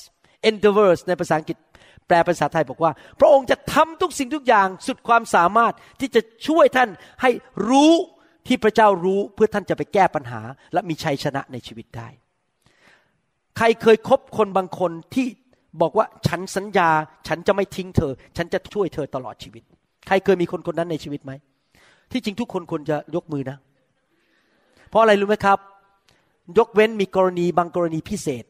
[0.52, 1.58] endeavors ในภาษาอังกฤษ
[2.08, 6.90] แปลภาษาไทยบอกว่า พระองค์จะทำทุกสิ่งทุกอย่างสุดความสามารถที่จะช่วยท่าน
[7.22, 7.32] ให้
[7.70, 7.94] รู้
[8.48, 10.42] ที่พระเจ้ารู้เพื่อท่านจะไปแก้ปัญหา
[10.74, 12.08] และมีชัยชนะในชีวิตได้
[13.58, 15.28] ใครเคยคบคนบางคนที่
[15.82, 16.90] บอกว่าฉันสัญญา
[17.28, 19.64] ฉันจะไม่ทิ้งเธอ ฉันจะช่วยเธอตลอดชีวิต
[20.08, 21.32] ใครเคยมีคนคนนั้นในชีวิตไหม
[22.14, 23.58] ที่จริงทุกคนควรจะยกมือนะ
[24.90, 25.60] เพราะอะไรรู้ไหมครับ
[26.58, 28.44] ยกเว้นมีกรณีบางกรณีพิเศษ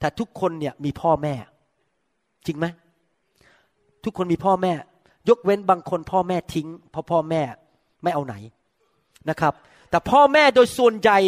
[0.00, 1.34] แต่ทุกคนเนี่ยมีพ่อแม่
[2.46, 2.66] จริงไหม
[4.04, 4.72] ทุกคนมีพ่อแม่
[5.28, 7.42] ยกเว้นบางคนพ่อแม่ทิ้ง เพราะพ่อแม่
[8.02, 8.34] ไม่เอาไหน
[9.28, 9.52] นะครับ
[9.90, 11.18] แต่พ่อแม่โดยส่วนใหญ่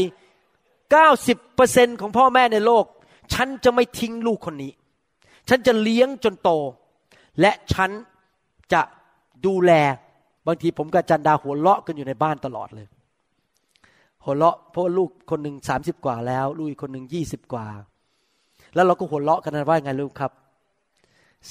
[0.81, 2.85] 90%ของพ่อแม่ในโลก
[3.35, 4.73] ฉันจะไม่ทิ้งลูกคนนี้
[5.49, 6.51] ฉันจะเลี้ยงจนโต
[7.41, 7.91] และฉัน
[8.73, 8.83] จะ
[9.47, 9.73] ดูแล
[10.47, 12.87] บางทีผมกับจันดาหัวเราะกันอยู่ในบ้านตลอดเลย
[14.25, 17.67] หัวเราะเพราะาลูกคนหนึ่งสามสิบกว่าแล้ว ลูกอีกคนหนึ่งยี่สิบกว่า
[18.75, 20.33] แล้วเราก็หัวเราะกันว่าไงลูกครับ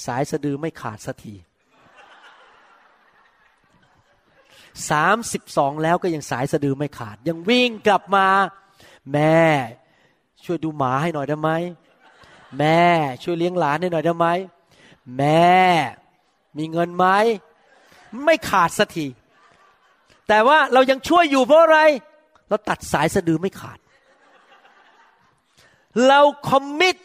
[0.04, 1.34] สายสะดือไม่ขาดสักที
[4.90, 8.26] สามสิบสองแล้วก็ยังสายสะดือไม่ขาด ยังวิ่งกลับมา
[9.12, 9.42] แม่
[10.44, 11.50] ช่วยดูหมาให้หน่อยได้ไหม
[12.58, 12.82] แม่
[13.22, 14.26] ช่วยเลี้ยงหลานให้หน่อยได้ไหม
[15.18, 15.54] แม่
[16.56, 17.06] มีเงินไหม
[18.24, 19.06] ไม่ขาดสักที
[20.28, 21.80] แต่ว่าเรายังช่วยอยู่เพราะอะไร
[22.48, 23.78] เราตัดสายสะดือไม่ขาด
[26.08, 26.98] เราคอมมิต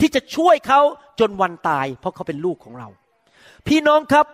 [0.00, 0.80] ที่จะช่วยเขา
[1.20, 2.88] จนวันตาย เพราะเขาเป็นลูกของเรา
[3.66, 4.26] พี่น้องครับ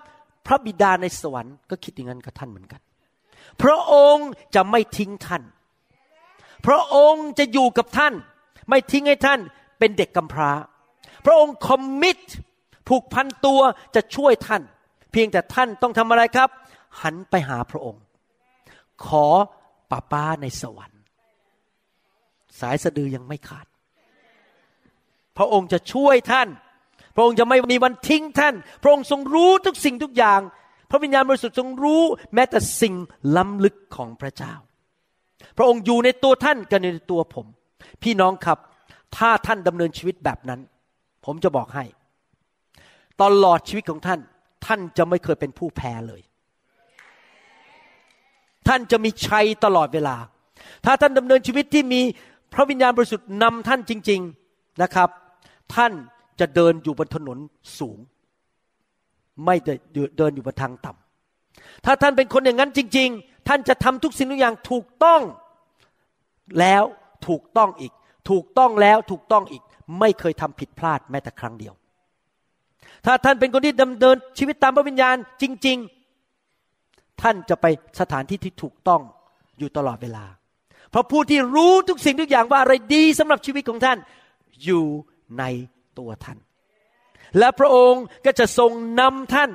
[0.46, 2.80] พระบิดาในสวรรค์ก็คิดอย่างนั้นกับท่านเหมือนกัน
[3.62, 5.42] พระองค์จะไม่ทิ้งท่าน
[6.66, 8.14] พระองค์จะอยู่กับท่าน
[8.68, 9.40] ไม่ทิ้งให้ท่าน
[9.78, 10.52] เป็นเด็กกำพร้า
[11.26, 12.18] พระองค์คอมมิต
[12.88, 13.60] ผูกพันตัว
[13.94, 14.62] จะช่วยท่าน
[15.12, 16.48] เพียงแต่ท่านต้องทำอะไรครับ
[17.02, 18.02] หันไปหาพระองค์
[19.06, 19.26] ขอ
[19.90, 21.00] ป้าป้าในสวรรค์
[22.60, 23.66] สายสะดือยังไม่ขาด
[25.36, 26.48] พระองค์จะช่วยท่าน
[27.14, 30.40] พระองค์จะไม่มีวันทิ้งท่าน พระองค์ทรงรู้ทุกสิ่งทุกอย่าง
[30.90, 32.02] พระวิญญาณบริสุทธิ์ทรงรู้
[32.34, 32.94] แม้แต่สิ่ง
[33.36, 34.54] ล้ำลึกของพระเจ้า
[35.56, 37.46] พระองค์อยู่ในตัวท่านกับในตัวผม
[38.02, 38.58] พี่น้องครับ
[39.16, 40.60] ถ้าท่านดำเนินชีวิตแบบนั้น
[41.24, 41.84] ผมจะบอกให้
[43.22, 44.20] ตลอดชีวิตของท่าน
[44.66, 46.22] ท่านจะไม่เคยเป็นผู้แพ้เลย
[48.68, 50.16] ท่านจะมีชัยตลอดเวลา
[50.84, 52.00] ถ้าท่านดำเนินชีวิตที่มี
[52.52, 55.08] พระวิญญาณบริสุทธิ์นำท่านจริง ๆนะครับ
[55.74, 55.92] ท่าน
[56.40, 57.38] จะเดินอยู่บนถนน
[57.78, 57.98] สูง
[59.46, 59.74] ไม่ได้
[60.18, 65.20] เดินอยู่บนทางต่ำถ้าท่านเป็นคนอย่างนั้นจริง ๆ ท่านจะทำทุกสิ่งทุกอย่างถูกต้อง
[66.60, 66.84] แล้ว
[67.28, 67.92] ถูกต้องอีก
[68.30, 69.62] ถูกต้องแล้วถูกต้องอีก
[70.00, 71.74] ไม่เคยทำผิดพลาดแม้แต่ครั้งเดียว
[73.06, 75.78] ถ้าท่านเป็นคนที่ดำเนินชีวิตตามพระวิญญาณจริง
[76.48, 77.66] ๆ ท่านจะไป
[78.00, 79.02] สถานที่ที่ถูกต้อง
[79.58, 80.24] อยู่ตลอดเวลา
[80.90, 83.98] เพราะผู้ที่รู้ทุกสิ่งทุกอย่างว่าอะไรดีสำหรับชีวิตของท่าน
[84.64, 84.84] อยู่
[85.38, 85.44] ใน
[85.98, 86.38] ตัวท่าน
[87.38, 88.70] และพระองค์ก็จะทรง
[89.00, 89.50] นำท่าน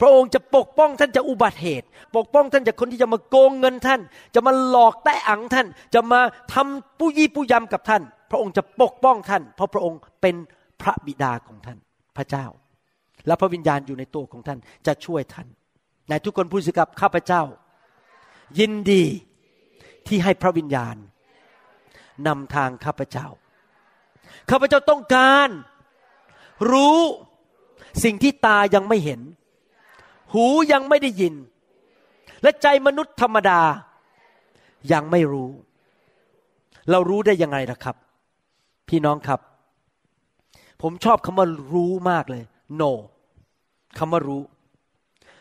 [0.00, 4.00] พระองค์จะปกป้องท่านจากอุบัติเหตุ ปกป้องท่านจากคนที่จะมาโกงเงินท่าน
[4.34, 6.20] จะมาหลอกแตะอังท่าน จะมา
[6.54, 10.34] ทำผู้ยี่ผู้ยำกับท่าน พระองค์จะปกป้องท่าน เพราะพระองค์เป็น
[10.82, 11.78] พระบิดาของท่าน
[12.16, 12.46] พระเจ้า
[13.26, 15.46] และพระวิญญาณอยู่ในตัวของท่านจะช่วยท่าน
[16.08, 17.42] ในทุกคนพูดสิครับข้าพเจ้า
[18.58, 19.04] ยินดี
[20.06, 20.96] ที่ให้พระวิญญาณ
[22.26, 23.26] นำทางข้าพเจ้า
[24.50, 25.48] ข้าพเจ้าต้องการ
[26.72, 26.98] รู้
[28.04, 29.20] สิ่งที่ตายังไม่เห็น
[30.32, 31.34] หูยังไม่ได้ยิน
[32.42, 33.60] และใจมนุษย์ธรรมดา
[34.92, 35.50] ยังไม่รู้
[36.90, 37.96] เรารู้ได้ยังไงล่ะครับ
[38.88, 39.40] พี่น้องครับ
[40.82, 42.44] ผมชอบคำว่ารู้มากเลย
[42.80, 42.92] no
[43.98, 44.42] คำว่ารู้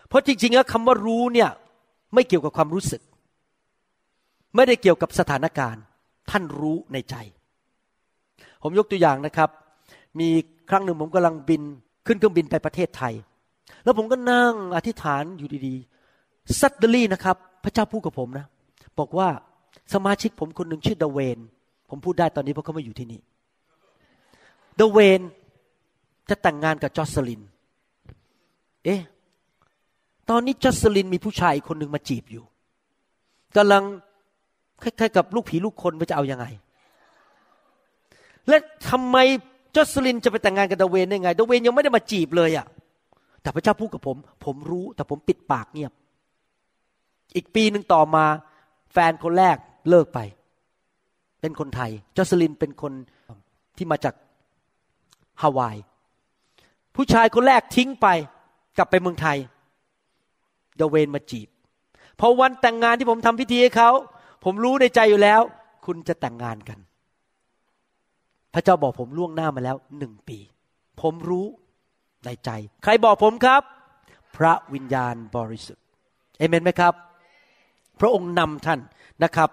[0.07, 1.49] เพราะจริงๆแล้วคำว่ารู้เนี่ย
[2.13, 3.01] ไม่เกี่ยวกับความรู้สึก
[4.55, 5.83] ไม่ได้เกี่ยวกับสถานการณ์
[6.29, 7.15] ท่านรู้ในใจ
[8.63, 9.49] ผมยกตัวอย่างนะครับ
[10.19, 10.29] มี
[10.69, 11.61] ครั้งหนึ่งผมกำลังบิน
[12.05, 13.13] ขึ้นเครื่องบินไปประเทศไทย
[13.83, 18.45] แล้วผมก็นั่งอธิษฐานอยู่ดีๆซัดเดลี่นะครับ พระเจ้าพูดกับผมนะ
[18.99, 19.29] บอกว่า
[19.93, 21.37] สมาชิกผมคนหนึ่งชื่อเดเวน
[21.89, 23.21] ผมพูดได้ตอนนี้เพราะเขาไม่อยู่ที่นี่
[24.77, 25.19] เดเวน
[26.29, 27.41] จะแต่งงานกับจอสลิน
[28.85, 29.01] เอ๊ะ
[30.29, 32.43] ตอนนี้จอสลินมีผู้ชายอีกคนหนึ่งมาจีบอยู่
[33.57, 33.83] กำลัง
[34.83, 36.45] คล้ายๆกับลูกผีลูกคนว่าจะเอาอยัางไง
[38.47, 38.57] และ
[38.89, 39.17] ทำไม
[39.75, 42.65] จอสลินจะไปแต่งงานกับดาเวนได้ไงดาเวนยังไม่ได้มาจีบเลยอะ่ะ
[43.41, 45.91] แต่พระเจ้าพูดกับผม ผมรู้แต่ผมปิดปากเงียบ
[47.35, 48.25] อีกปีหนึ่งต่อมา
[48.93, 49.57] แฟนคนแรก
[49.89, 50.19] เลิกไป
[51.41, 52.93] เป็นคนไทยจอสลินเป็นคน
[53.77, 54.15] ที่มาจาก
[55.41, 55.75] ฮาวาย
[57.01, 58.07] ผู้ชายคนแรกทิ้งไป
[58.77, 59.37] กลับไปเมืองไทย
[60.77, 61.47] เดเวนมาจีบ
[62.19, 63.91] พอวันแต่งงานที่ผมทำพิธีให้เขา
[64.43, 65.41] ผมรู้ในใจอยู่แล้ว
[65.85, 66.79] คุณจะแต่งงานกัน
[68.53, 70.37] พระเจ้าบอกผมล่วงหน้ามาแล้วหนึ่งปี
[71.01, 71.45] ผมรู้
[72.25, 72.49] ในใจ
[72.83, 73.61] ใครบอกผมครับ
[74.37, 75.83] พระวิญญาณบริสุทธิ์
[76.37, 76.93] เอเมนไหมครับ
[77.99, 78.79] พระองค์นำท่าน
[79.23, 79.49] นะครับ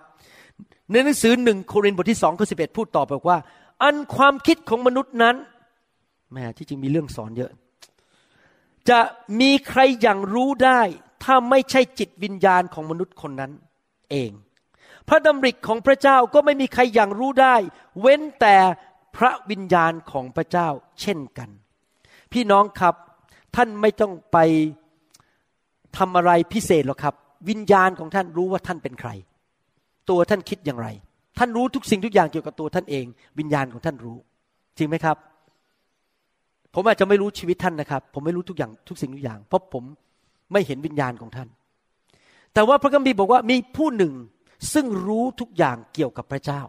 [0.90, 3.38] ในหนังสือหนึ่งโครินธ์บทที่สองข้อสิบเอ็ดพูดต่อบอกว่า
[3.82, 5.36] อันความคิดของมนุษย์นั้น
[6.32, 7.50] แม่ที่จริงมีเรื่องสอนเยอะ
[8.90, 9.00] จะ
[9.40, 10.80] มีใครอย่างรู้ได้
[11.24, 13.52] ถ้าไม่ใช่จิตวิญญาณของมนุษย์คนนั้น
[14.10, 14.30] เอง
[15.08, 17.56] พระดำริของพระเจ้าก็ไม่มีใครอย่างรู้ได้
[18.00, 18.56] เว้นแต่
[19.16, 20.68] พระวิญญาณของพระเจ้า
[21.00, 21.50] เช่นกัน
[22.32, 22.94] พี่น้องครับ
[23.56, 24.38] ท่านไม่ต้องไป
[25.96, 27.14] ทำอะไรพิเศษหรอกครับ
[27.48, 29.10] วิญญาณของท่านรู้ว่าท่านเป็นใคร
[30.10, 30.88] ตัวท่านคิดอย่างไร
[31.38, 33.04] ท่านรู้ทุกสิ่งทุกอย่างเกี่ยวกับตัวท่านเอง
[33.38, 34.18] วิญญาณของท่านรู้
[34.76, 35.16] จริงไหมครับ
[36.78, 39.84] ผมอาจจะไม่รู้ชีวิตท่านนะครับ ผมไม่รู้ทุกอย่างทุกสิ่งทุกอย่าง เพราะผม
[40.52, 41.48] ไม่เห็นวิญญาณของท่าน
[42.54, 44.14] แต่ว่าพระคัมภีร์บอกว่ามีผู้หนึ่ง
[44.72, 46.62] ซึ่งรู้ทุกอย่างเกี่ยวกับพระเจ้า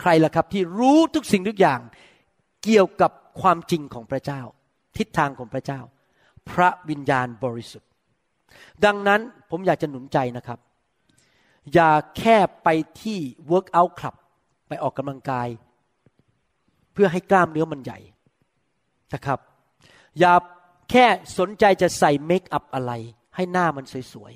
[0.00, 1.80] ใครล่ะครับที่รู้ทุกสิ่งทุกอย่าง
[2.64, 4.40] เกี่ยวกับความจริงของพระเจ้า
[4.98, 5.80] ทิศทางของพระเจ้า
[6.50, 7.88] พระวิญญาณบริสุทธิ์
[8.84, 10.58] ดังนั้นผมอยากจะหนุนใจนะครับ
[11.74, 12.68] อย่าแค่ไป
[13.02, 13.18] ที่
[13.50, 14.14] workout club
[14.68, 15.48] ไปออกกำลังกาย
[16.92, 17.98] เพื่อให้กล้ามเนื้อมันใหญ่
[19.14, 19.38] นะครับ
[20.18, 20.34] อย่า
[20.90, 21.06] แค่
[21.38, 22.92] สนใจจะใส่เมคอัพอะไร
[23.36, 24.32] ให้หน้ามันสวย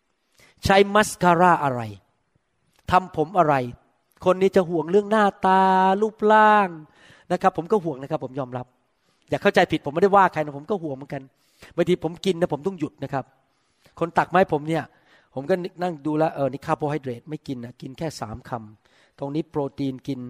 [0.00, 1.82] ๆ ใช้มัสคาร่าอะไร
[2.90, 3.54] ทำผมอะไร
[4.24, 5.62] คนนี้จะห่วงเรื่องหน้าตา
[6.02, 6.68] รูปร่าง
[7.32, 8.66] นะครับ ผมก็ห่วงนะครับ ผมยอมรับ
[9.30, 11.22] อย่าเข้าใจผิดผมไม่ได้ว่าใครนะผมก็ห่วงเหมือนกัน
[11.76, 13.24] บางทีผมกินนะผมต้องหยุดนะครับ
[14.00, 14.84] คนตักไม้ผมเนี่ย
[15.34, 20.20] ผมก็นั่งดูแลเออนี่คาร์โบไฮเดรตไม่กินนะกินแค่สามคำตรงนี้โปรตีนกิน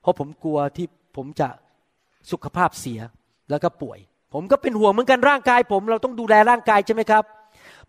[0.00, 0.86] เพราะผมกลัวที่
[1.16, 1.48] ผมจะ
[2.30, 3.00] สุขภาพเสีย
[3.50, 3.98] แล้วก็ป่วย
[4.34, 7.24] ผมก็เป็นห่วงเหมือนกันร่างกาย ผมเราต้องดูแลร่างกายใช่ไหมครับ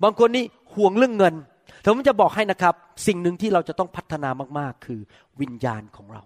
[0.03, 0.43] บางคนนี่
[0.75, 1.35] ห่วงเรื่องเงิน
[1.79, 2.75] แต่ผมจะบอกให้นะครับ
[3.07, 4.29] สิ่งหนึ่งที่เราจะต้องพัฒนา
[4.59, 4.99] มากๆ คือ
[5.41, 6.23] วิญญาณของเรา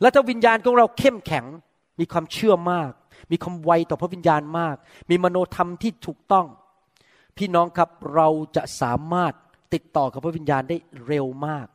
[0.00, 1.44] และถ้าวิญญาณของเราเข้มแข็ง
[2.00, 2.90] มีความเชื่อมาก
[3.30, 4.76] มีความไวต่อพระวิญญาณมาก
[5.10, 6.46] มีมโนธรรมที่ถูกต้อง
[7.36, 9.32] พี่น้องครับเราจะสามารถ
[9.74, 10.76] ติดต่อกับพระวิญญาณได้
[11.06, 11.66] เร็วมาก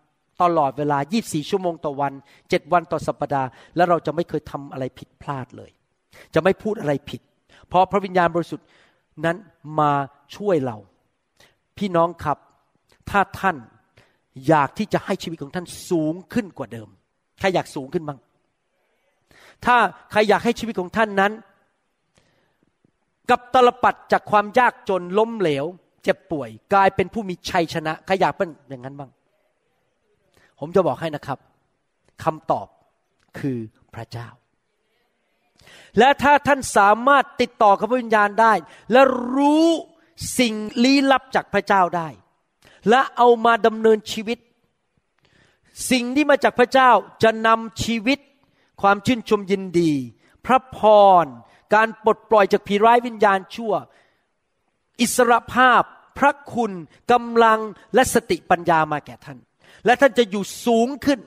[0.42, 2.14] ตลอดเวลา 24 ชั่วโมงต่อวัน
[2.44, 5.72] 7 วันต่อสัปดาห์ และเราจะไม่เคยทำอะไรผิดพลาดเลย
[6.34, 7.22] จะไม่พูดอะไรผิด
[7.68, 8.68] เพราะพระวิญญาณบริสุทธิ์
[9.26, 9.38] นั้น
[9.80, 9.92] มา
[10.36, 10.78] ช่วยเรา
[11.78, 12.38] พี่น้องครับ
[13.10, 13.58] ถ้าท่าน
[14.48, 16.90] อยากที่จะให้ชีวิตของท่านสูงขึ้นกว่าเดิม
[17.40, 18.20] ใครอยากสูงขึ้นบ้าง
[19.66, 19.76] ถ้า
[20.12, 21.32] ใครอยากให้ชีวิตของท่านนั้น
[23.30, 25.66] กับตลปัดจากความยากจนล้มเหลว
[26.04, 29.12] เจ็บป่วย กลายเป็นผู้มีชัยชนะ ใครอยากเป็นอย่างนั้นบ้าง
[30.60, 31.40] ผมจะบอกให้นะครับ
[32.24, 32.68] คำตอบ
[33.40, 33.58] คือ
[33.96, 34.28] พระเจ้า
[36.00, 38.54] และถ้าท่านสามารถติดต่อกับพระวิญญาณได้
[38.92, 39.02] และ
[39.36, 39.68] รู้
[40.40, 40.54] สิ่ง
[40.84, 42.10] ลี้ลับจากพระเจ้าได้
[42.90, 44.38] และเอามาดำเนินชีวิต
[45.92, 46.92] สิ่งที่มาจากพระเจ้า
[47.24, 48.20] จะนำชีวิต
[48.82, 49.94] ความชื่นชมยินดี
[50.46, 50.80] พระพ
[51.24, 51.26] ร
[51.76, 53.74] การปลดปล่อยจากผีร้ายวิญญาณชั่ว
[55.02, 55.82] อิสรภาพ
[56.20, 56.72] พระคุณ
[57.12, 57.60] กำลัง
[57.94, 59.38] และสติปัญญามาแก่ท่าน
[59.86, 61.20] และท่านจะอยู่สูงขึ้น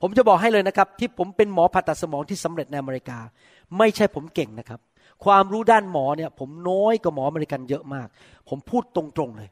[0.00, 3.18] ผมจะบอกให้เลยนะครับ ที่ผมเป็นหมอผ่าตัดสมองที่สำเร็จในอเมริกา
[3.78, 4.80] ไม่ใช่ผมเก่งนะครับ
[5.24, 8.08] ความรู้ด้านหมอเนี่ยผมน้อยกว่าหมออเมริกันเยอะมาก
[8.48, 9.50] ผมพูดตรงๆเลย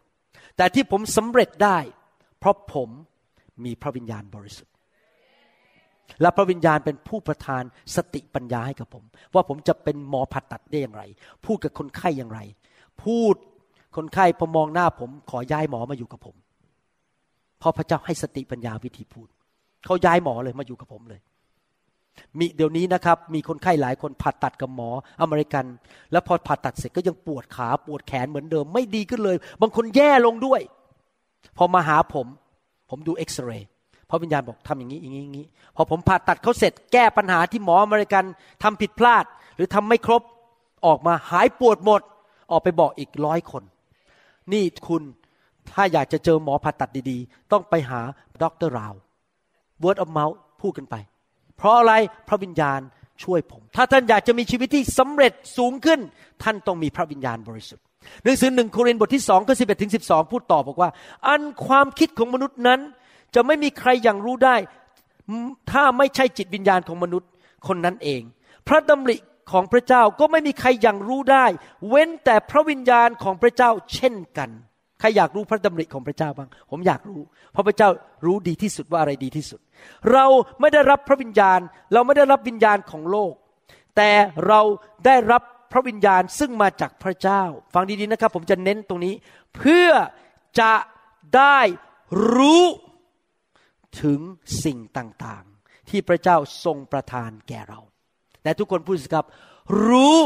[0.57, 1.79] แต่ที่ผมสำเร็จได้
[2.39, 2.89] เพราะผม
[3.65, 4.75] มีพระวิญญาณบริสุทธิ์
[6.21, 7.63] และพระวิญญาณเป็นผู้ประทาน
[7.97, 11.03] สติปัญญาให้กับผม ว่าผมจะเป็นหมอผ่าตัดได้อย่างไร
[11.45, 12.41] พูดกับคนไข้อย่างไร
[13.05, 13.35] พูด
[13.97, 16.37] คนไข้พอมองหน้าผม ขอย้ายหมอมาอยู่กับผม
[17.59, 19.29] เพราะพระเจ้าให้สติปัญญาวิธีพูด
[19.85, 21.21] เขาย้ายหมอเลยมาอยู่กับผมเลย
[22.39, 24.91] มีเดี๋ยวนี้นะครับ มีคนไข้หลายคนผ่าตัดกับหมอ
[25.23, 25.65] อเมริกัน
[26.13, 30.61] แล้วพอผ่าตัดเสร็จก็ยังปวดขาปวดแขนเหมือนเดิม ไม่ดีขึ้นเลย บางคนแย่ลงด้วย
[31.57, 32.27] พอมาหาผม
[32.91, 33.69] ผมดูเอ็กซเรย์
[34.09, 38.25] พราะวิญญาณบอกทำอย่างนี้อย่างนี้อย่างนี้ พอผมผ่าตัดเขาเสร็จแก้ปัญหาที่หมออเมริกัน
[38.63, 39.25] ทำผิดพลาด
[39.57, 40.23] หรือทำไม่ครบ
[40.87, 42.03] ออกมาหายปวดหมด
[42.51, 43.63] ออกไปบอกอีกร้อยคน
[44.53, 45.03] นี่คุณ
[45.73, 48.01] ถ้าอยากจะเจอหมอผ่าตัดดีๆ ต้องไปหา
[48.43, 48.95] ดรราว
[49.85, 50.95] word of mouth พูดกันไป
[51.57, 51.93] เพราะอะไร
[52.29, 52.81] พระวิญญาณ
[53.23, 56.01] ช่วยผม ถ้าท่านอยากจะมีชีวิตที่สำเร็จสูงขึ้น
[56.43, 57.85] ท่านต้องมีพระวิญญาณบริสุทธิ์
[58.23, 60.91] หนังสือหนึ่งโครินธ์บทที่สองข้อสิบเอ็ดถึงสิบสองพูดต่อบอกว่า
[61.27, 62.81] อันความคิดของมนุษย์นั้น
[63.35, 64.57] จะไม่มีใครอย่างรู้ได้
[65.71, 67.29] ถ้าไม่ใช่จิตวิญญาณของมนุษย์
[67.67, 68.23] คนนั้นเอง
[68.69, 69.17] พระดำริ
[69.53, 71.47] ของพระเจ้าก็ไม่มีใครอย่างรู้ได้
[71.89, 74.51] เว้นแต่พระวิญญาณของพระเจ้าเช่นกัน
[75.01, 77.21] ใครอยากรู้พระดำริของพระเจ้าบ้าง ผมอยากรู้
[77.53, 77.89] เพราะพระเจ้า
[78.27, 79.61] รู้ดีที่สุดว่าอะไรดีที่สุด
[80.13, 80.27] เรา
[80.61, 81.61] ไม่ได้รับพระวิญญาณ
[81.93, 83.33] เราไม่ได้รับวิญญาณของโลก
[83.97, 84.11] แต่
[84.47, 84.61] เรา
[85.07, 85.43] ได้รับ
[85.73, 87.43] พระวิญญาณซึ่งมาจากพระเจ้า
[87.75, 89.15] ฟังดีๆนะครับ ผมจะเน้นตรงนี้
[89.57, 89.91] เพื่อ
[90.61, 90.75] จะ
[91.37, 91.59] ได้
[92.35, 92.65] รู้
[94.03, 94.21] ถึง
[94.65, 97.81] สิ่งต่างๆ ที่พระเจ้าทรงประทานแก่เรา
[98.43, 99.27] แต่ทุกคนพูดสิครับ
[99.87, 100.21] รู้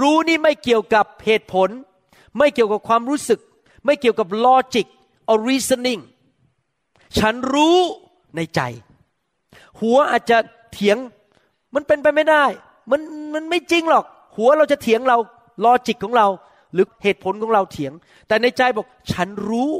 [0.00, 1.68] รู้นี่ไม่เกี่ยวกับเหตุผล
[2.36, 3.40] ไม่เกี่ยวกับความรู้สึก
[3.84, 4.86] ไม่เกี่ยวกับ logic
[5.30, 6.00] or reasoning
[7.18, 7.78] ฉันรู้
[8.36, 8.60] ในใจ
[9.80, 10.38] หัวอาจจะ
[10.72, 10.98] เถียง
[11.74, 12.44] มันเป็นไปไม่ได้
[12.90, 13.00] มัน
[13.34, 14.04] มันไม่จริงหรอก
[14.36, 15.16] หัวเราจะเถียงเรา
[15.64, 16.26] ลอจิกของเรา
[16.72, 17.92] หรือเหตุผลของเราเถียง
[18.28, 19.70] แต่ในใจบอกฉันรู้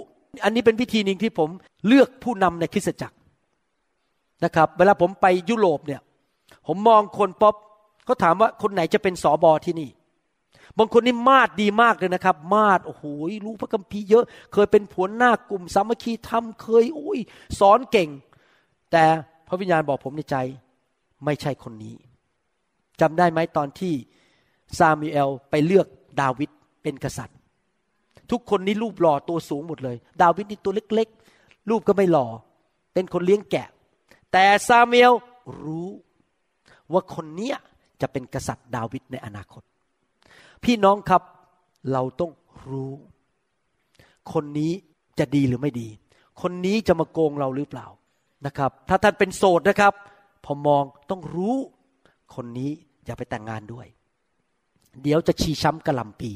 [0.44, 1.50] อันนี้เป็นวิธีหนึ่งที่ผม
[1.86, 3.16] เลือกผู้นำในคริสตจักร
[4.44, 6.00] นะครับ เวลาผมไปยุโรปเนี่ย
[6.66, 7.54] ผมมองคนป๊อป
[8.04, 9.88] เขาถามว่าคนไหนจะเป็นสอบอที่นี่
[10.78, 13.04] บางคนนี่มาดดีมากเลยนะครับ มาดโอ้โห
[13.44, 17.18] รู้พระคัมภีร์เยอะ เคยเป็นผัวหน้ากลุ่มสามัคคีธรรมเคยอุ้ย
[17.60, 18.08] สอนเก่ง
[18.92, 19.04] แต่
[19.48, 20.36] พระวิญญาณบอกผมในใจ
[21.24, 21.94] ไม่ใช่คนนี้
[23.00, 23.94] จำได้ไหมตอนที่
[24.78, 25.86] ซามูเอลไปเลือก
[26.20, 26.50] ดาวิด
[26.82, 27.36] เป็นกษัตริย์
[28.30, 32.26] ทุกคนนี้รูปหล่อตัวสูงหมดเลย ดาวิดนี่ตัวเล็กๆ รูปก็ไม่หล่อ
[32.94, 33.68] เป็นคนเลี้ยงแกะ
[34.32, 35.12] แต่ซามูเอล
[35.64, 35.88] รู้
[36.92, 37.56] ว่าคนเนี้ย
[38.00, 39.62] จะเป็นกษัตริย์ดาวิดในอนาคต
[40.64, 41.22] พี่น้องครับ
[41.92, 42.32] เราต้อง
[42.70, 42.92] รู้
[44.32, 44.72] คนนี้
[45.18, 45.88] จะดีหรือไม่ดี
[46.40, 47.86] คนนี้จะมาโกงเราหรือเปล่า
[48.46, 49.92] นะครับ ถ้าท่านเป็นโสดนะครับ
[50.44, 51.56] พอมองต้องรู้
[52.34, 52.70] คนนี้
[53.04, 53.86] อย่าไปแต่งงานด้วย
[55.02, 56.30] เดี๋ยวจะชีช้ำกระลำปี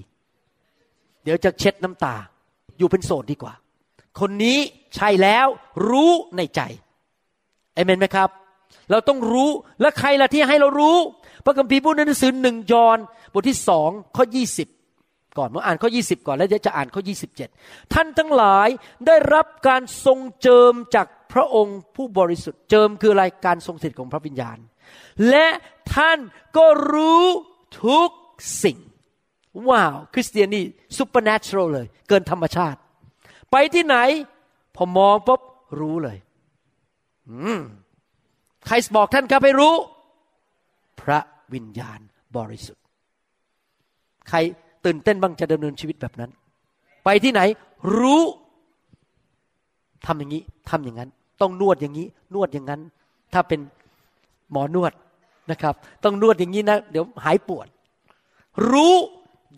[1.22, 2.14] เดี๋ยวจะเช็ดน้ำตา
[2.78, 3.54] อยู่เป็นโสดดีกว่า
[4.20, 4.58] คนนี้
[4.94, 5.46] ใช่แล้ว
[5.88, 6.60] รู้ในใจ
[7.74, 8.28] เอเมนไหมครับ
[8.90, 9.50] เราต้องรู้
[9.80, 10.96] และใครล่ะที่ให้เรารู้
[11.44, 12.98] พระคัมภีร์พูดในหนังสือหนึ่งยอห์น
[13.32, 14.68] บทที่สองข้อยี่สิบ
[15.38, 17.02] ก่อนเมื่ออ่านข้อ 20 ก่อนแล้วจะอ่านข้อ
[17.46, 18.68] 27 ท่านทั้งหลาย
[19.06, 24.58] ได้รับการทรงเจิมจากพระองค์ผู้บริสุทธิ์เจิมคืออะไรการทรงสถิตของพระวิญญาณ
[25.30, 25.48] และ
[25.94, 26.18] ท่าน
[26.56, 27.24] ก็รู้
[27.84, 28.08] ทุก
[28.64, 28.78] สิ่ง
[29.68, 30.64] ว้าว คริสเตียนนี่
[30.98, 32.78] ซูเปอร์เนเชอรัลเลย เกินธรรมชาติ
[33.50, 33.96] ไปที่ไหน
[34.76, 35.40] พอมองปุ๊บ
[35.80, 36.18] รู้เลย
[37.30, 37.60] อืม
[38.66, 39.74] ใครบอกท่านครับให้รู้
[41.00, 41.18] พระ
[41.54, 42.00] วิญญาณ
[42.36, 42.84] บริสุทธิ์
[44.28, 44.38] ใคร
[44.84, 46.30] ตื่นเต้นบ้างจะดำเนินชีวิตแบบนั้น
[47.04, 47.40] ไปที่ไหน
[47.98, 48.22] รู้
[50.06, 51.10] ทำอย่างนี้ทำอย่างนั้น
[51.40, 52.80] ต้องนวดอย่างนี้ นวดอย่างนั้น
[53.32, 53.60] ถ้าเป็น
[54.50, 54.92] หมอนวด
[55.50, 57.66] นะครับ ต้องนวดอย่างนี้นะ เดี๋ยวหายปวด
[58.70, 58.94] รู้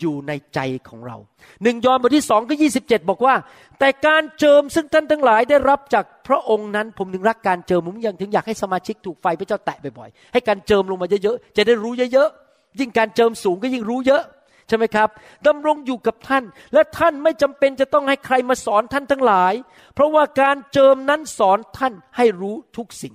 [0.00, 1.16] อยู่ในใจของเรา
[1.62, 3.34] หนึ่งยอห์นบทที่สองก็ยี่สิบเจ็ดบอกว่า
[3.78, 14.22] แต่การเจิมซึ่งท่านทั้งหลายได้รับจากพระองค์นั้น ผมถึงรักการเจิมผมยังถึงอยากให้สมาชิกถูกไฟพระเจ้าแตะบ่อยๆให้การเจิมลงมาเยอะๆจะได้รู้เยอะๆยิ่งการเจิมสูงก็ยิ่งรู้เยอะ
[14.68, 15.08] ใช่ไหมครับ
[15.46, 19.52] ดำรงอยู่กับท่าน และท่านไม่จำเป็นจะต้องให้ใครมาสอนท่านทั้งหลาย
[19.94, 23.14] เพราะว่าการเจิมนั้นสอนท่านให้รู้ทุกสิ่ง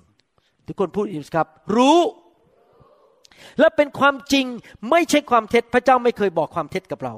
[0.67, 1.99] ทุกคนพูดอีกครับ รู้
[3.59, 4.45] และเป็นความจริง
[4.89, 7.13] ไม่ใช่ความเท็จพระเจ้าไม่เคยบอกความเท็จกับเรา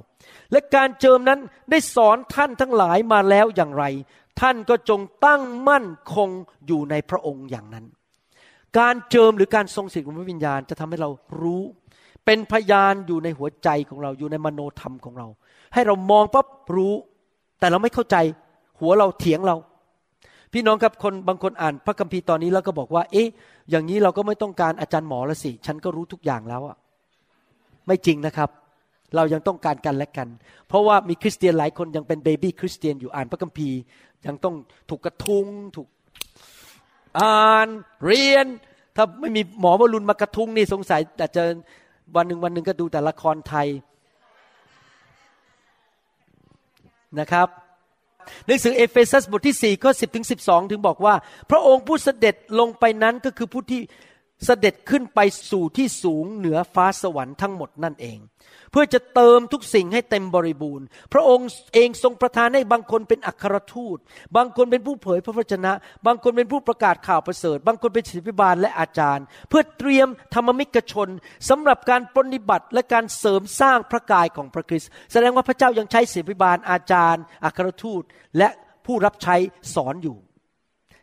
[0.51, 1.39] และการเจิมนั้น
[1.71, 3.83] ได้สอนท่านทั้งหลายมาแล้วอย่างไร
[4.41, 6.29] ท่านก็จงตั้งมั่นคง
[6.67, 7.85] อยู่ในพระองค์อย่างนั้น
[8.79, 11.09] การเจิมหรือการทรงสิทธิ์ของพระวิญญาณจะทำให้เรา
[11.41, 11.61] รู้
[12.25, 15.27] เป็นพยานอยู่ในหัวใจของเราอยู่ในมโนธรรมของเรา
[15.73, 16.93] ให้เรามองปั๊บรู้
[17.59, 18.17] แต่เราไม่เข้าใจ
[18.79, 19.55] หัวเราเถียงเรา
[20.53, 23.27] พี่น้องครับคนบางคนอ่านพระคัมภีร์ตอนนี้แล้วก็บอกว่า เอ๊ะ
[23.69, 26.77] อย่างนี้เราก็ไม่ต้องการอาจารย์หมอละสิ ฉันก็รู้ทุกอย่างแล้วอะ
[27.87, 28.49] ไม่จริงนะครับ
[29.15, 30.27] เรายังต้องการกันและกัน
[30.67, 33.77] เพราะว่ามีคริสเตียนหลายคนยังเป็นเบบี้คริสเตียนอยู่อ่านพระคัมภีร์
[34.25, 34.55] ยังต้อง
[34.89, 35.45] ถูกกระทุง
[35.75, 35.87] ถูก
[37.19, 37.67] อ่าน
[38.05, 38.45] เรียน
[38.95, 41.43] ถ้าไม่มีหมอวรุณมากระทุงนี่สงสัยแต่จะ
[42.15, 43.67] วันหนึ่งวันหนึ่งก็ดูแต่ละครไทย
[47.19, 47.47] นะครับ
[48.45, 51.15] หนังสือเอเฟซัสบทที่4ข้อ10ถึง12 ถึงบอกว่า
[51.49, 53.81] พระองค์ผู้เสด็จลงไปนั้นก็คือผู้ที่
[54.45, 55.19] เสด็จขึ้นไป
[55.51, 58.19] สู่ที่สูงเหนือฟ้าสวรรค์ทั้งหมดนั่นเอง
[58.71, 63.97] เพื่อจะเติมทุกสิ่งให้เต็มบริบูรณ์ พระองค์เองทรงประทานให้บางคนเป็นอัครทูต
[64.35, 65.71] บางคนเป็นผู้เผยพระวจนะ
[66.05, 71.09] บางคนเป็นผู้ประกาศข่าวประเสริฐ บางคนเป็นศิษยบาลและอาจารย์ เพื่อเตรียมธรรมมิกชน
[71.49, 78.03] สำหรับการปฏิบัติและการเสริมสร้างพระกายของพระคริสต์แสดงว่าพระเจ้ายังใช้ศิษยบาลอาจารย์ อัครทูต
[78.37, 78.49] และ
[78.85, 79.35] ผู้รับใช้
[79.75, 80.17] สอนอยู่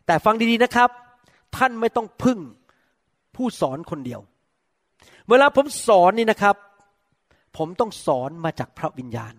[0.07, 0.91] แต่ฟังดีๆนะครับ
[1.57, 2.39] ท่านไม่ต้องพึ่ง
[3.39, 4.21] ผู้สอนคนเดียว
[5.29, 6.57] เวลาผมสอนนี่นะครับ
[7.57, 9.35] ผมต้องสอนมาจากพระวิญญาณ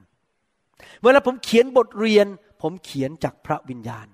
[1.03, 2.27] เวลาผมเขียนบทเรียน
[2.61, 4.07] ผมเขียนจากพระวิญญาณ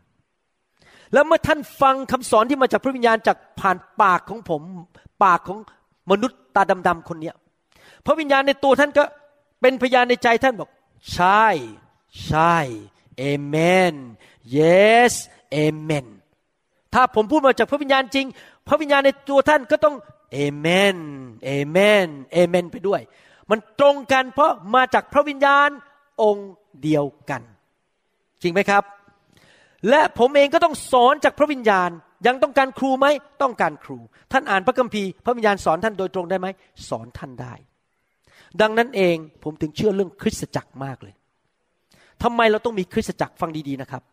[1.14, 4.62] แล้วเมื่อท่านฟังคำสอนที่มาจากพระวิญญาณจากผ่านปากของผม
[5.24, 5.60] ปากของ
[6.12, 7.36] มนุษย์ตาดำๆคนเนี้ย
[8.06, 9.04] พระวิญญาณในตัวท่านก็
[9.62, 10.70] เป็นพยานในใจท่านบอก
[11.14, 11.46] ใช่
[12.26, 12.58] ใช่
[13.18, 13.56] เอเม
[13.92, 13.94] น
[14.58, 15.14] yes
[15.52, 16.06] เอเมน
[16.94, 18.26] ถ้าผมพูดมาจากพระวิญญาณจริง
[18.68, 19.96] พระวิญญาณในตัวท่านก็ต้อง
[20.34, 20.98] เอเมน
[21.46, 23.02] เอเมนเอเมนไปด้วย
[23.50, 25.70] มันตรงกันเพราะมาจากพระวิญญาณ
[26.24, 26.52] องค์
[26.84, 27.42] เดียวกัน
[28.42, 28.84] จริงไหมครับ
[29.90, 31.90] และผมเองก็ต้องสอนจากพระวิญญาณ
[32.28, 33.08] ยังต้องการครูไหม
[33.42, 33.98] ต้องการครู
[34.32, 36.48] ท่านอ่านพระคัมภีร์พระวิญญาณสอนท่านโดยตรงได้ไหม
[36.90, 37.54] สอนท่านได้
[38.62, 41.16] ดังนั้นเองผมถึงเชื่อเรื่องคริสตจักรมากเลย
[42.24, 44.04] ทำไมเราต้องมีคริสตจักรฟังดีๆนะครับ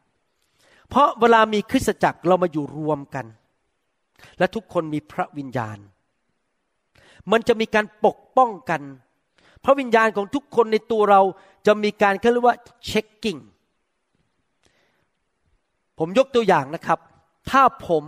[0.88, 3.26] เพราะเวลามีคริสตจักรเรามาอยู่รวมกัน
[4.38, 5.78] และทุกคนมีพระวิญญาณ
[7.32, 8.82] มันจะมีการปกป้องกัน
[9.64, 11.20] พระวิญญาณของทุกคนในตัวเรา
[11.66, 12.56] จะมีการเขาเรียกว่า
[12.86, 13.38] เช็คกิ้ง
[15.98, 16.98] ผมยกตัวอย่างนะครับ
[17.50, 18.04] ถ้าผม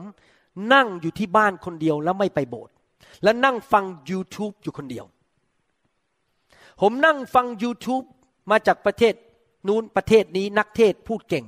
[0.72, 2.74] นั่งอยู่ที่บ้านคนเดียวแล้วไม่ไปโบสถ์
[3.22, 5.04] และนั่งฟัง YouTube อยู่คนเดียว
[6.80, 8.06] ผมนั่งฟัง YouTube
[8.50, 9.14] มาจากประเทศ
[9.68, 11.46] นู้นประเทศนี้นักเทศพูดเก่ง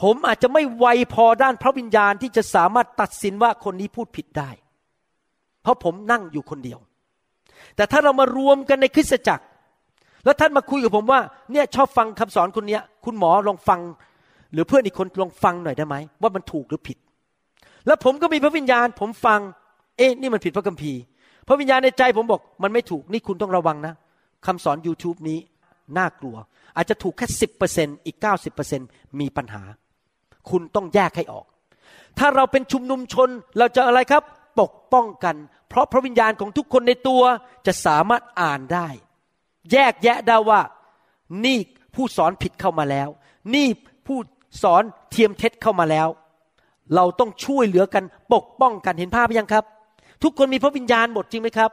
[0.00, 4.50] ผมอาจจะไม่ไวพอด้านพระวิญญาณที่จะสามารถตัดสินว่าคนนี้พูดผิดได้
[5.62, 6.78] เพราะผมนั่งอยู่คนเดียว
[7.76, 9.44] แต่ถ้าเรามารวมกันในคริสตจักร
[10.24, 11.20] แล้วท่านมาคุยกับผมว่า
[11.52, 13.80] เนี่ยชอบฟังคำสอนคนเนี้ย คุณหมอลองฟัง
[14.52, 16.98] หรือเพื่อนอีกคนลองฟังหน่อยได้ไหมว่ามันถูกหรือผิด
[17.86, 19.40] แล้วผมก็มีพระวิญญาณ ผมฟัง
[19.96, 21.00] เอ๊ะนี่มันผิดพระคัมภีร์
[21.48, 23.94] พระวิญญาณในใจผมบอก มันไม่ถูกนี่คุณต้องระวังนะ
[24.46, 25.38] คำสอน YouTube นี้
[25.98, 26.36] น่ากลัว
[26.76, 28.80] อาจจะถูกแค่สิบเปอร์เซ็นอีกเก้าสิบเปอร์เซ็น
[29.20, 29.62] มีปัญหา
[30.50, 31.46] คุณต้องแยกให้ออก
[32.18, 33.28] ถ้าเราเป็นชุมนุมชน
[33.58, 34.22] เราจะอะไรครับ
[34.60, 35.36] ปกป้องกัน
[35.68, 37.22] เพราะพระวิญญาณของทุกคนในตัว
[37.66, 38.88] จะสามารถอ่านได้
[39.72, 40.60] แยกแยะได้ว่า
[41.44, 41.58] นี่
[41.94, 43.08] ผู้สอนผิดเข้ามาแล้ว
[43.54, 43.66] นี่
[44.06, 44.18] ผู้
[44.62, 46.08] สอนเทียมเท็จเข้ามาแล้ว
[46.94, 49.64] เราต้องช่วยเหลือกัน ปกป้องกันเห็นภาพยังครับ
[50.22, 51.70] ทุกคนมีพระวิญญาณหมดจริงไหมครับ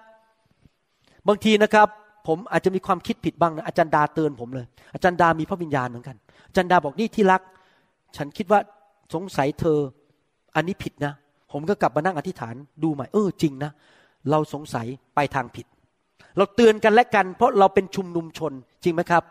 [1.28, 1.88] บางทีนะครับ
[2.28, 6.16] ผมอาจจะมีความคิดผิดบ้างนะอาจารย์ดาเตือนผมเลย อาจารย์ดามีพระวิญญาณเหมือนกัน
[6.48, 7.42] อาจารย์ดาบอกนี่ที่รัก
[8.18, 8.60] ฉันคิดว่า
[9.14, 9.80] สงสัยเธอ
[10.56, 11.14] อันนี้ผิดนะ
[11.52, 13.72] ผมก็กลับมานั่งอธิษฐานดูใหม่เออจริงนะ
[14.32, 15.66] เราสงสัยไปทางผิด
[16.38, 18.54] เราเตือนกันและกัน เพราะเราเป็นชุมนุมชน
[18.84, 19.24] จริงไหมครับ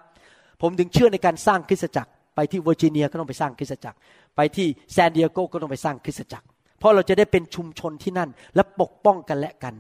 [0.63, 3.97] ผมถึงเชื่อในการสร้างคริสตจักร ไปที่เวอร์จิเนียก็ต้องไปสร้างคริสตจักร
[4.37, 6.47] ไปที่แซนดิเอโกก็ต้องไปสร้างคริสตจักร
[6.79, 9.75] เพราะเราจะได้เป็นชุมชนที่นั่น และปกป้องกันและกัน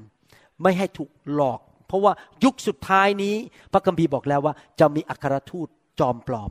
[0.63, 2.13] ไม่ให้ถูกหลอก เพราะว่า
[2.45, 3.35] ยุคสุดท้ายนี้
[3.73, 5.69] พระคัมภีร์บอกแล้วว่า จะมีอัครทูต
[6.01, 6.45] จอมปลอ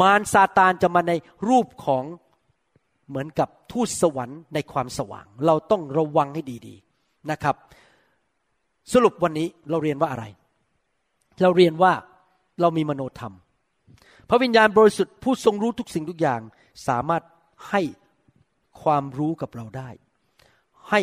[0.00, 1.12] มารซาตานจะมาใน
[1.48, 2.04] รูปของ
[3.08, 7.56] เหมือนกับทูตสวรรค์ในความสว่าง เราต้องระวังให้ดีๆนะครับ
[8.92, 10.24] สรุปวันนี้เราเรียนว่าอะไร
[11.42, 11.92] เราเรียนว่า
[12.60, 13.34] เรามีมโนธรรม
[14.28, 16.40] พระวิญญาณบริสุทธิ์ผู้ทรงรู้ทุกสิ่งทุกอย่าง
[16.88, 17.22] สามารถ
[17.70, 17.82] ให้
[18.82, 19.90] ความรู้กับเราได้
[20.90, 21.00] ให้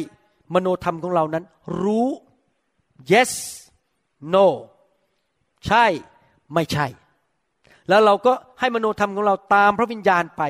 [0.53, 1.45] มโนธรรมของเรานั้น
[1.81, 2.07] รู้
[3.11, 3.31] yes
[4.33, 4.47] no
[5.65, 5.85] ใช่
[6.53, 6.87] ไม่ใช่
[7.89, 10.41] แล้วเราก็ให้มโนธรรมของเราตามพระวิญญาณไป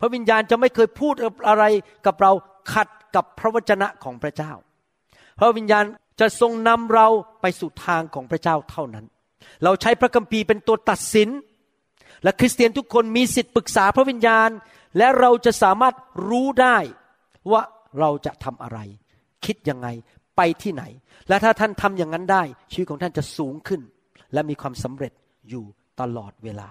[0.00, 1.14] พระวิญญาณจะไม่เคยพูด
[1.48, 1.64] อะไร
[2.06, 2.32] กับเรา
[2.72, 4.52] ขัดกับพระวจนะของพระเจ้า
[5.38, 5.84] พระวิญญาณ
[6.20, 7.08] จะทรงนำเรา
[7.40, 9.06] ไปสู่ทางของพระเจ้าเท่านั้น
[9.64, 11.28] เราใช้พระคัมภีร์เป็นตัวตัดสิน
[12.22, 14.50] และคริสเตียนทุกคนมีสิทธิ์ปรึกษาพระวิญญาณ
[14.98, 15.94] และเราจะสามารถ
[16.28, 16.76] รู้ได้
[17.52, 17.62] ว่า
[17.98, 18.78] เราจะทำอะไร
[19.44, 19.88] คิดยังไง
[20.36, 20.84] ไปที่ไหน
[21.28, 22.42] และถ้าท่านทำอย่างนั้นได้
[22.72, 23.80] ชีวิตของท่านจะสูงขึ้น
[24.32, 25.12] และมีความสำเร็จ
[25.48, 25.64] อยู่
[26.00, 26.68] ตลอดเวลา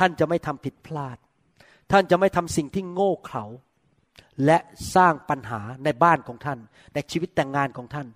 [0.00, 1.16] ท่านจะไม่ทำผิดพลาด
[1.92, 3.44] ท่านจะไม่ทำสิ่งที่โง่เขลา
[4.46, 4.58] และ
[4.94, 6.58] สร้างปัญหาในบ้านของท่าน
[6.94, 8.06] ในชีวิตแต่งงานของท่าน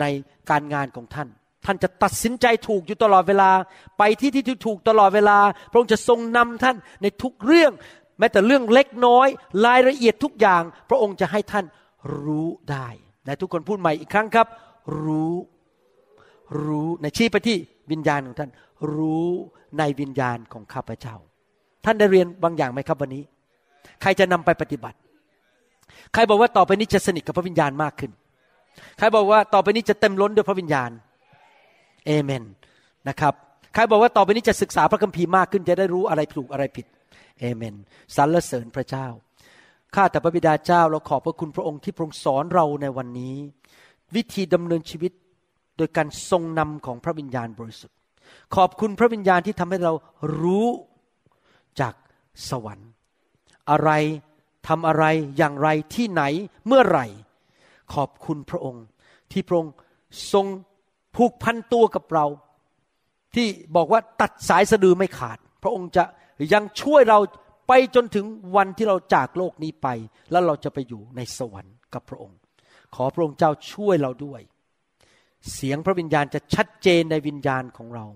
[0.00, 0.04] ใน
[0.50, 1.28] การงานของท่าน
[1.66, 3.50] ท่านจะตัดสินใจถูกอยู่ตลอดเวลา
[3.98, 5.38] ไปที่ที่ถูกตลอดเวลา
[5.70, 7.72] พระองค์จะทรงนำท่านในทุกเรื่อง
[8.18, 9.28] แม้แต่เรื่องเล็กน้อย
[9.66, 11.64] รายละเอียดทุกอย่าง พระองค์จะให้ท่าน
[12.22, 12.88] รู้ได้
[13.24, 14.46] และทุกคนพูดใหม่อีกครั้งครับ
[15.02, 15.34] รู้
[16.64, 17.56] รู้ในชี้ไปที่
[17.90, 18.50] วิญญาณของท่าน
[18.94, 19.28] รู้
[19.78, 21.16] ในวิญญาณของข้าพเจ้า
[21.88, 23.22] ท่านได้เรียนบางอย่างไหมครับวันนี้
[24.02, 24.98] ใครจะนำไปปฏิบัติ
[26.14, 28.10] ใครบอกว่าต่อไปนี้จะสนิทกับพระวิญญาณมากขึ้น
[28.98, 30.90] ใครบอกว่าต่อไปนี้จะเต็มล้นด้วยพระวิญญาณ
[32.06, 32.44] เอเมน
[33.08, 33.34] นะครับ
[33.74, 36.86] ใครบอกว่าต่อไปนี้จะศึกษาพระคัมภีร์มากขึ้น จะได้รู้อะไรถูกอะไรผิด
[37.40, 37.74] เอเมน
[38.16, 39.06] สรรเสริญพระเจ้า
[39.94, 43.36] ข้าแต่พระบิดาเจ้าเราขอบพระคุณพระองค์ที่พระองค์สอนเราในวันนี้
[44.14, 45.12] วิธีดำเนินชีวิต
[45.76, 47.96] โดยการทรงนำของพระวิญญาณบริสุทธิ์
[48.56, 49.92] ขอบคุณพระวิญญาณที่ทำให้เรา
[50.40, 50.66] รู้
[51.80, 51.94] จาก
[52.48, 52.90] สวรรค์
[53.70, 53.90] อะไร
[54.68, 55.04] ทำอะไร
[55.36, 56.22] อย่างไรที่ไหน
[56.66, 57.06] เมื่อไหร่
[57.94, 58.84] ขอบคุณพระองค์
[59.32, 59.74] ที่พระองค์
[60.32, 60.46] ทรง
[61.16, 62.26] ผูกพันตัวกับเรา
[63.34, 66.04] ที่บอกว่าตัดสายสะดือไม่ขาด พระองค์จะ
[66.54, 67.18] ยังช่วยเรา
[67.68, 68.26] ไปจนถึง
[68.56, 69.88] วันที่เราจากโลกนี้ไป
[70.30, 72.38] แล้วเราจะไปอยู่ในสวรรค์กับพระองค์
[72.94, 74.40] ขอพระองค์เจ้าช่วยเราด้วย
[75.52, 78.06] เสียงพระวิญญาณจะชัดเจนในวิญญาณของเรา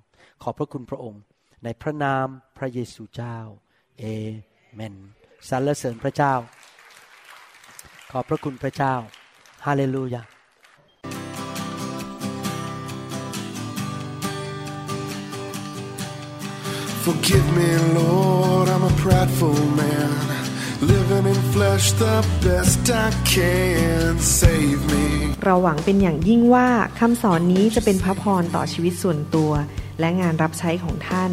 [0.42, 1.20] ขอบพระคุณพระองค์
[1.64, 2.26] ในพระนาม
[2.62, 3.38] ระเยซูเจ้า
[3.98, 4.04] เอ
[4.74, 4.94] เมน
[5.48, 6.34] สรรเสริญพระเจ้า
[8.10, 8.94] ขอบพระคุณพระเจ้า
[9.66, 10.22] ฮาเลลูยา
[17.06, 20.12] Forgive me, Lord, I'm a prideful man.
[20.92, 24.12] Living in flesh the best I can.
[24.40, 25.06] Save me.
[25.44, 29.52] เราหวังเป็นอย่างยิ่งว่าคำสอนนี้จะเป็นพระพรต่อชีวิตส่วนตัว
[30.00, 31.32] และงานรับใช้ของท่าน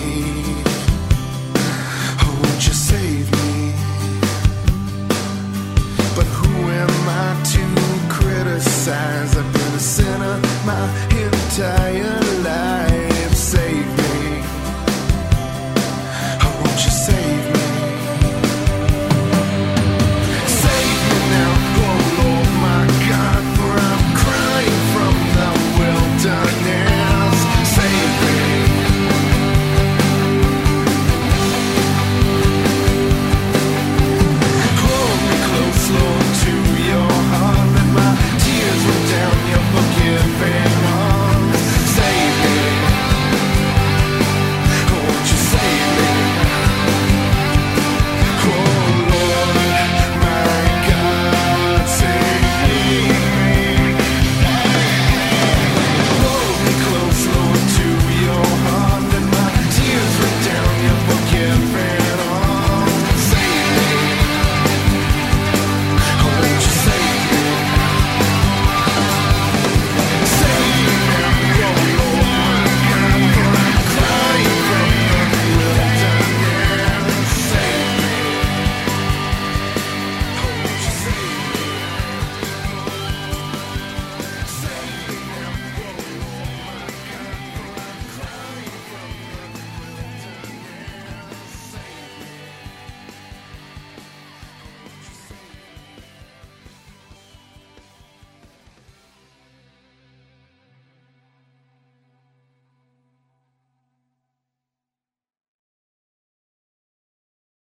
[10.65, 11.10] my